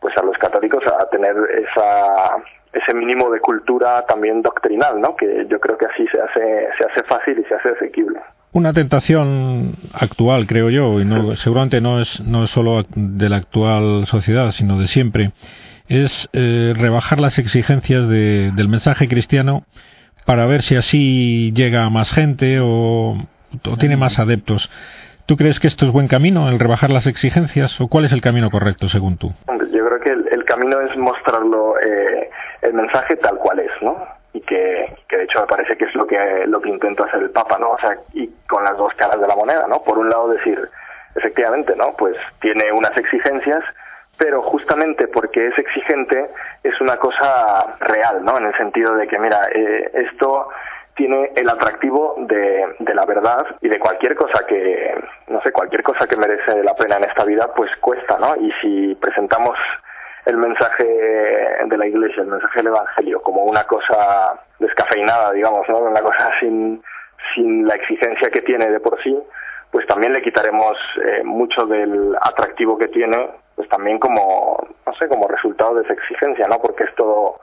pues 0.00 0.16
a 0.18 0.22
los 0.22 0.36
católicos 0.36 0.82
a 0.84 1.08
tener 1.10 1.34
esa 1.52 2.36
ese 2.72 2.94
mínimo 2.94 3.30
de 3.30 3.40
cultura 3.40 4.04
también 4.06 4.42
doctrinal, 4.42 5.00
¿no? 5.00 5.14
Que 5.14 5.46
yo 5.46 5.60
creo 5.60 5.76
que 5.76 5.86
así 5.86 6.06
se 6.08 6.20
hace, 6.20 6.68
se 6.78 6.84
hace 6.84 7.02
fácil 7.04 7.38
y 7.38 7.44
se 7.44 7.54
hace 7.54 7.68
asequible. 7.70 8.20
Una 8.54 8.74
tentación 8.74 9.76
actual, 9.94 10.46
creo 10.46 10.68
yo, 10.68 11.00
y 11.00 11.06
no, 11.06 11.36
seguramente 11.36 11.80
no 11.80 12.00
es, 12.00 12.20
no 12.20 12.44
es 12.44 12.50
solo 12.50 12.84
de 12.94 13.28
la 13.30 13.36
actual 13.36 14.04
sociedad, 14.04 14.50
sino 14.50 14.78
de 14.78 14.88
siempre, 14.88 15.32
es 15.88 16.28
eh, 16.34 16.74
rebajar 16.76 17.18
las 17.18 17.38
exigencias 17.38 18.08
del 18.08 18.68
mensaje 18.68 19.08
cristiano 19.08 19.64
para 20.26 20.44
ver 20.46 20.60
si 20.62 20.76
así 20.76 21.52
llega 21.54 21.84
a 21.84 21.90
más 21.90 22.12
gente 22.12 22.58
o, 22.60 23.16
tiene 23.78 23.96
más 23.96 24.18
adeptos. 24.18 24.70
¿Tú 25.24 25.36
crees 25.36 25.58
que 25.58 25.66
esto 25.66 25.86
es 25.86 25.92
buen 25.92 26.08
camino, 26.08 26.48
el 26.48 26.58
rebajar 26.58 26.90
las 26.90 27.06
exigencias, 27.06 27.80
o 27.80 27.88
cuál 27.88 28.04
es 28.04 28.12
el 28.12 28.20
camino 28.20 28.50
correcto, 28.50 28.88
según 28.88 29.16
tú? 29.16 29.32
Yo 29.72 29.86
creo 29.86 30.00
que 30.00 30.34
el, 30.34 30.44
camino 30.44 30.78
es 30.82 30.94
mostrarlo, 30.98 31.80
eh, 31.80 32.28
el 32.60 32.74
mensaje 32.74 33.16
tal 33.16 33.36
cual 33.38 33.60
es, 33.60 33.70
¿no? 33.80 33.96
Y 34.32 34.40
que, 34.40 34.96
que, 35.08 35.16
de 35.16 35.24
hecho 35.24 35.40
me 35.40 35.46
parece 35.46 35.76
que 35.76 35.84
es 35.84 35.94
lo 35.94 36.06
que 36.06 36.44
lo 36.46 36.60
que 36.60 36.70
intenta 36.70 37.04
hacer 37.04 37.22
el 37.22 37.30
Papa, 37.30 37.58
¿no? 37.58 37.72
O 37.72 37.78
sea, 37.78 37.96
y 38.14 38.28
con 38.48 38.64
las 38.64 38.76
dos 38.76 38.92
caras 38.94 39.20
de 39.20 39.26
la 39.26 39.36
moneda, 39.36 39.66
¿no? 39.68 39.82
Por 39.82 39.98
un 39.98 40.08
lado 40.08 40.28
decir, 40.28 40.58
efectivamente, 41.14 41.74
¿no? 41.76 41.92
Pues 41.96 42.16
tiene 42.40 42.72
unas 42.72 42.96
exigencias, 42.96 43.62
pero 44.16 44.42
justamente 44.42 45.08
porque 45.08 45.48
es 45.48 45.58
exigente 45.58 46.30
es 46.62 46.80
una 46.80 46.96
cosa 46.96 47.76
real, 47.80 48.24
¿no? 48.24 48.38
En 48.38 48.46
el 48.46 48.56
sentido 48.56 48.94
de 48.94 49.06
que, 49.06 49.18
mira, 49.18 49.48
eh, 49.54 49.90
esto 49.94 50.48
tiene 50.94 51.32
el 51.36 51.48
atractivo 51.48 52.14
de, 52.18 52.74
de, 52.78 52.94
la 52.94 53.06
verdad 53.06 53.46
y 53.60 53.68
de 53.68 53.78
cualquier 53.78 54.14
cosa 54.14 54.46
que, 54.46 54.94
no 55.28 55.40
sé, 55.42 55.50
cualquier 55.50 55.82
cosa 55.82 56.06
que 56.06 56.16
merece 56.16 56.62
la 56.62 56.74
pena 56.74 56.96
en 56.96 57.04
esta 57.04 57.24
vida, 57.24 57.50
pues 57.54 57.70
cuesta, 57.80 58.18
¿no? 58.18 58.36
Y 58.36 58.52
si 58.60 58.94
presentamos 58.96 59.58
el 60.26 60.36
mensaje 60.36 60.84
de 60.84 61.76
la 61.76 61.86
Iglesia, 61.86 62.22
el 62.22 62.28
mensaje 62.28 62.60
del 62.60 62.68
Evangelio, 62.68 63.20
como 63.22 63.44
una 63.44 63.64
cosa 63.64 64.34
descafeinada, 64.58 65.32
digamos, 65.32 65.68
¿no? 65.68 65.78
Una 65.78 66.00
cosa 66.00 66.30
sin, 66.40 66.82
sin 67.34 67.66
la 67.66 67.74
exigencia 67.74 68.30
que 68.30 68.42
tiene 68.42 68.70
de 68.70 68.80
por 68.80 69.00
sí, 69.02 69.16
pues 69.70 69.86
también 69.86 70.12
le 70.12 70.22
quitaremos 70.22 70.76
eh, 71.02 71.22
mucho 71.24 71.66
del 71.66 72.14
atractivo 72.20 72.76
que 72.78 72.88
tiene, 72.88 73.30
pues 73.56 73.68
también 73.68 73.98
como, 73.98 74.58
no 74.86 74.94
sé, 74.94 75.08
como 75.08 75.26
resultado 75.26 75.74
de 75.76 75.82
esa 75.82 75.94
exigencia, 75.94 76.46
¿no? 76.46 76.60
Porque 76.60 76.84
es 76.84 76.94
todo, 76.94 77.40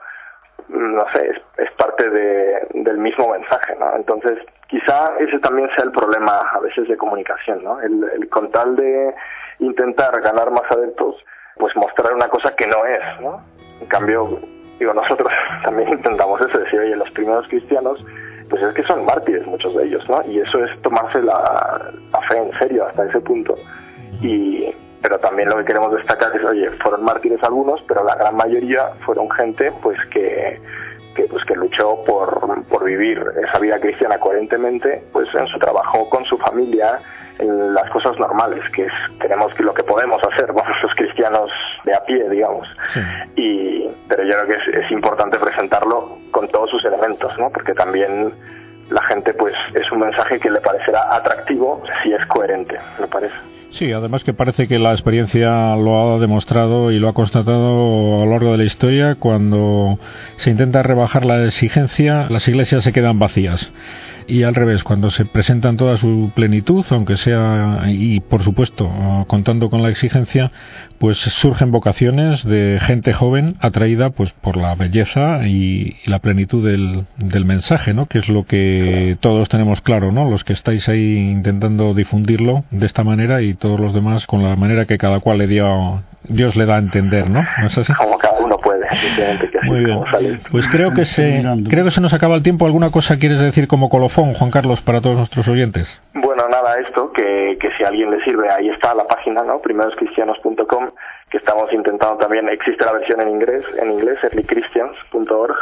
no 0.68 1.04
sé, 1.12 1.32
es, 1.58 1.70
parte 1.72 2.08
de, 2.08 2.66
del 2.74 2.98
mismo 2.98 3.28
mensaje, 3.30 3.74
¿no? 3.78 3.96
Entonces, 3.96 4.38
quizá 4.68 5.12
ese 5.18 5.38
también 5.40 5.68
sea 5.74 5.84
el 5.84 5.92
problema 5.92 6.38
a 6.52 6.60
veces 6.60 6.86
de 6.88 6.96
comunicación, 6.96 7.64
¿no? 7.64 7.80
El, 7.80 8.04
el 8.14 8.28
con 8.28 8.50
tal 8.52 8.76
de 8.76 9.14
intentar 9.58 10.20
ganar 10.20 10.50
más 10.50 10.70
adeptos, 10.70 11.16
pues 11.56 11.74
mostrar 11.76 12.12
una 12.14 12.28
cosa 12.28 12.54
que 12.56 12.66
no 12.66 12.84
es, 12.86 13.20
¿no? 13.20 13.42
En 13.80 13.86
cambio, 13.86 14.38
digo, 14.78 14.94
nosotros 14.94 15.30
también 15.64 15.88
intentamos 15.90 16.40
eso, 16.40 16.58
decir, 16.58 16.80
oye, 16.80 16.96
los 16.96 17.10
primeros 17.10 17.46
cristianos, 17.48 18.04
pues 18.48 18.62
es 18.62 18.74
que 18.74 18.82
son 18.84 19.04
mártires 19.04 19.46
muchos 19.46 19.74
de 19.76 19.84
ellos, 19.84 20.08
¿no? 20.08 20.22
Y 20.24 20.40
eso 20.40 20.64
es 20.64 20.82
tomarse 20.82 21.22
la, 21.22 21.92
fe 22.28 22.38
en 22.38 22.58
serio 22.58 22.86
hasta 22.86 23.04
ese 23.04 23.20
punto. 23.20 23.54
Y, 24.20 24.74
pero 25.02 25.18
también 25.18 25.48
lo 25.48 25.56
que 25.58 25.64
queremos 25.64 25.92
destacar 25.94 26.34
es, 26.34 26.44
oye, 26.44 26.70
fueron 26.82 27.04
mártires 27.04 27.42
algunos, 27.42 27.80
pero 27.86 28.04
la 28.04 28.16
gran 28.16 28.36
mayoría 28.36 28.90
fueron 29.06 29.30
gente, 29.30 29.72
pues 29.82 29.98
que 30.12 30.60
pues 31.30 31.44
que 31.44 31.54
luchó 31.54 32.02
por, 32.04 32.64
por 32.66 32.84
vivir 32.84 33.22
esa 33.46 33.58
vida 33.58 33.78
cristiana 33.78 34.18
coherentemente, 34.18 35.02
pues 35.12 35.28
en 35.34 35.46
su 35.46 35.58
trabajo 35.58 36.08
con 36.10 36.24
su 36.24 36.36
familia, 36.38 36.98
en 37.38 37.74
las 37.74 37.88
cosas 37.90 38.18
normales, 38.18 38.62
que 38.74 38.84
es 38.86 38.92
tenemos 39.20 39.52
que 39.54 39.62
lo 39.62 39.72
que 39.72 39.82
podemos 39.82 40.22
hacer, 40.22 40.46
vamos 40.52 40.76
los 40.82 40.94
cristianos 40.94 41.50
de 41.84 41.94
a 41.94 42.04
pie, 42.04 42.28
digamos. 42.28 42.68
Y, 43.36 43.88
pero 44.08 44.24
yo 44.24 44.34
creo 44.34 44.46
que 44.46 44.70
es, 44.70 44.84
es, 44.84 44.90
importante 44.90 45.38
presentarlo 45.38 46.18
con 46.30 46.48
todos 46.48 46.70
sus 46.70 46.84
elementos, 46.84 47.32
¿no? 47.38 47.50
Porque 47.50 47.72
también 47.74 48.34
la 48.90 49.02
gente, 49.04 49.32
pues, 49.34 49.54
es 49.74 49.90
un 49.92 50.00
mensaje 50.00 50.40
que 50.40 50.50
le 50.50 50.60
parecerá 50.60 51.14
atractivo 51.14 51.82
si 52.02 52.12
es 52.12 52.26
coherente, 52.26 52.78
me 52.98 53.06
parece. 53.06 53.59
Sí, 53.72 53.92
además 53.92 54.24
que 54.24 54.34
parece 54.34 54.66
que 54.66 54.78
la 54.78 54.92
experiencia 54.92 55.76
lo 55.76 56.14
ha 56.14 56.18
demostrado 56.18 56.90
y 56.90 56.98
lo 56.98 57.08
ha 57.08 57.14
constatado 57.14 58.22
a 58.22 58.24
lo 58.24 58.30
largo 58.32 58.52
de 58.52 58.58
la 58.58 58.64
historia. 58.64 59.14
Cuando 59.14 59.98
se 60.36 60.50
intenta 60.50 60.82
rebajar 60.82 61.24
la 61.24 61.44
exigencia, 61.44 62.26
las 62.28 62.48
iglesias 62.48 62.84
se 62.84 62.92
quedan 62.92 63.18
vacías 63.18 63.70
y 64.30 64.44
al 64.44 64.54
revés, 64.54 64.84
cuando 64.84 65.10
se 65.10 65.24
presentan 65.24 65.76
toda 65.76 65.96
su 65.96 66.30
plenitud, 66.34 66.84
aunque 66.90 67.16
sea, 67.16 67.82
y 67.88 68.20
por 68.20 68.42
supuesto, 68.42 68.88
contando 69.26 69.70
con 69.70 69.82
la 69.82 69.90
exigencia, 69.90 70.52
pues 70.98 71.18
surgen 71.18 71.72
vocaciones 71.72 72.44
de 72.44 72.78
gente 72.80 73.12
joven 73.12 73.56
atraída 73.60 74.10
pues 74.10 74.32
por 74.32 74.56
la 74.56 74.74
belleza 74.74 75.46
y, 75.46 75.96
la 76.04 76.20
plenitud 76.20 76.66
del, 76.66 77.06
del, 77.16 77.44
mensaje, 77.44 77.94
¿no? 77.94 78.06
Que 78.06 78.18
es 78.18 78.28
lo 78.28 78.44
que 78.44 79.16
todos 79.20 79.48
tenemos 79.48 79.80
claro, 79.80 80.12
¿no? 80.12 80.30
Los 80.30 80.44
que 80.44 80.52
estáis 80.52 80.88
ahí 80.88 81.16
intentando 81.16 81.94
difundirlo 81.94 82.64
de 82.70 82.86
esta 82.86 83.02
manera 83.02 83.42
y 83.42 83.54
todos 83.54 83.80
los 83.80 83.92
demás 83.94 84.26
con 84.26 84.42
la 84.42 84.56
manera 84.56 84.86
que 84.86 84.98
cada 84.98 85.20
cual 85.20 85.38
le 85.38 85.46
dio, 85.46 86.02
Dios 86.24 86.56
le 86.56 86.66
da 86.66 86.76
a 86.76 86.78
entender, 86.78 87.28
¿no? 87.28 87.42
¿No 87.60 87.66
es 87.66 87.78
así? 87.78 87.92
Como 87.94 88.18
cada 88.18 88.38
uno 88.38 88.58
puede, 88.58 88.86
Muy 89.64 89.84
bien. 89.84 90.00
Pues 90.50 90.66
creo 90.68 90.92
que 90.92 91.04
se, 91.04 91.42
creo 91.68 91.84
que 91.84 91.90
se 91.90 92.00
nos 92.00 92.12
acaba 92.12 92.34
el 92.34 92.42
tiempo. 92.42 92.66
¿Alguna 92.66 92.90
cosa 92.90 93.18
quieres 93.18 93.40
decir 93.40 93.66
como 93.68 93.88
colofón, 93.88 94.34
Juan 94.34 94.50
Carlos, 94.50 94.80
para 94.82 95.00
todos 95.00 95.16
nuestros 95.16 95.48
oyentes? 95.48 96.00
Bueno, 96.14 96.48
nada, 96.48 96.78
esto, 96.86 97.12
que, 97.12 97.56
que 97.60 97.70
si 97.76 97.84
a 97.84 97.88
alguien 97.88 98.10
le 98.10 98.22
sirve, 98.24 98.50
ahí 98.50 98.68
está 98.68 98.94
la 98.94 99.04
página, 99.04 99.42
¿no? 99.42 99.60
primeroscristianos.com 99.60 100.90
que 101.30 101.38
estamos 101.38 101.72
intentando 101.72 102.16
también, 102.18 102.48
existe 102.48 102.84
la 102.84 102.92
versión 102.92 103.20
en 103.20 103.28
inglés, 103.28 103.64
en 103.80 103.92
inglés, 103.92 104.18
earlychristians.org, 104.24 105.56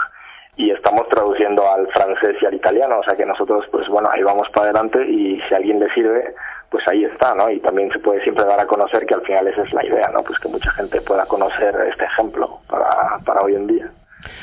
y 0.57 0.71
estamos 0.71 1.07
traduciendo 1.09 1.71
al 1.71 1.87
francés 1.89 2.37
y 2.41 2.47
al 2.47 2.55
italiano, 2.55 2.99
o 2.99 3.05
sea 3.05 3.15
que 3.15 3.27
nosotros, 3.27 3.65
pues 3.71 3.87
bueno, 3.89 4.09
ahí 4.11 4.23
vamos 4.23 4.49
para 4.51 4.71
adelante 4.71 5.05
y 5.07 5.41
si 5.43 5.55
a 5.55 5.59
alguien 5.59 5.79
le 5.79 5.89
sirve, 5.93 6.35
pues 6.71 6.87
ahí 6.89 7.05
está, 7.05 7.35
¿no? 7.35 7.51
Y 7.51 7.61
también 7.61 7.91
se 7.91 7.99
puede 7.99 8.23
siempre 8.23 8.45
dar 8.45 8.61
a 8.61 8.67
conocer 8.67 9.07
que 9.07 9.15
al 9.15 9.23
final 9.23 9.47
esa 9.49 9.63
es 9.63 9.73
la 9.73 9.85
idea, 9.85 10.11
¿no? 10.13 10.23
Pues 10.23 10.39
que 10.39 10.49
mucha 10.49 10.71
gente 10.73 11.01
pueda 11.01 11.25
conocer 11.27 11.75
este 11.91 12.05
ejemplo 12.05 12.61
para, 12.69 13.19
para 13.25 13.41
hoy 13.43 13.55
en 13.55 13.67
día. 13.67 13.91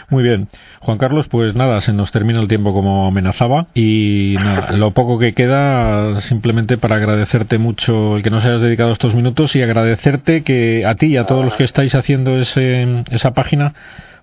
Muy 0.10 0.24
bien. 0.24 0.48
Juan 0.80 0.98
Carlos, 0.98 1.28
pues 1.28 1.56
nada, 1.56 1.82
se 1.82 1.94
nos 1.94 2.12
termina 2.12 2.40
el 2.40 2.48
tiempo 2.48 2.74
como 2.74 3.08
amenazaba 3.08 3.68
y 3.74 4.36
nada, 4.40 4.72
lo 4.78 4.92
poco 4.92 5.20
que 5.20 5.34
queda 5.34 6.22
simplemente 6.22 6.78
para 6.78 6.96
agradecerte 6.96 7.58
mucho 7.58 8.18
el 8.18 8.24
que 8.24 8.30
nos 8.30 8.46
hayas 8.46 8.62
dedicado 8.62 8.92
estos 8.92 9.16
minutos 9.16 9.56
y 9.56 9.62
agradecerte 9.62 10.44
que 10.44 10.86
a 10.86 10.96
ti 10.96 11.08
y 11.08 11.18
a 11.18 11.26
todos 11.26 11.44
los 11.44 11.56
que 11.58 11.64
estáis 11.64 11.96
haciendo 11.96 12.38
ese, 12.38 13.04
esa 13.12 13.34
página 13.34 13.74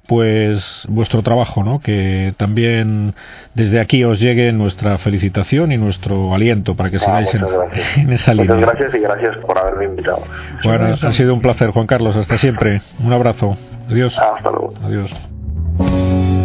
pues 0.07 0.85
vuestro 0.88 1.23
trabajo, 1.23 1.62
¿no? 1.62 1.81
Que 1.81 2.35
también 2.37 3.15
desde 3.55 3.81
aquí 3.81 4.05
os 4.05 4.21
llegue 4.21 4.53
nuestra 4.53 4.99
felicitación 4.99 5.73
y 5.73 5.79
nuestro 5.79 6.35
aliento 6.35 6.75
para 6.75 6.91
que 6.91 6.97
ah, 6.97 7.01
sigáis 7.25 7.35
en, 7.97 8.12
esa 8.12 8.35
línea. 8.35 8.55
Muchas 8.55 8.71
gracias 8.71 8.95
y 8.95 8.99
gracias 8.99 9.37
por 9.45 9.59
haberme 9.59 9.85
invitado. 9.87 10.23
Bueno, 10.65 10.97
ha 11.01 11.12
sido 11.12 11.35
un 11.35 11.41
placer, 11.41 11.71
Juan 11.71 11.87
Carlos. 11.87 12.17
Hasta 12.17 12.37
siempre. 12.37 12.83
Un 13.03 13.12
abrazo. 13.12 13.57
Adiós. 13.88 14.19
Hasta 14.19 14.51
luego. 14.51 14.75
Adiós. 14.83 16.41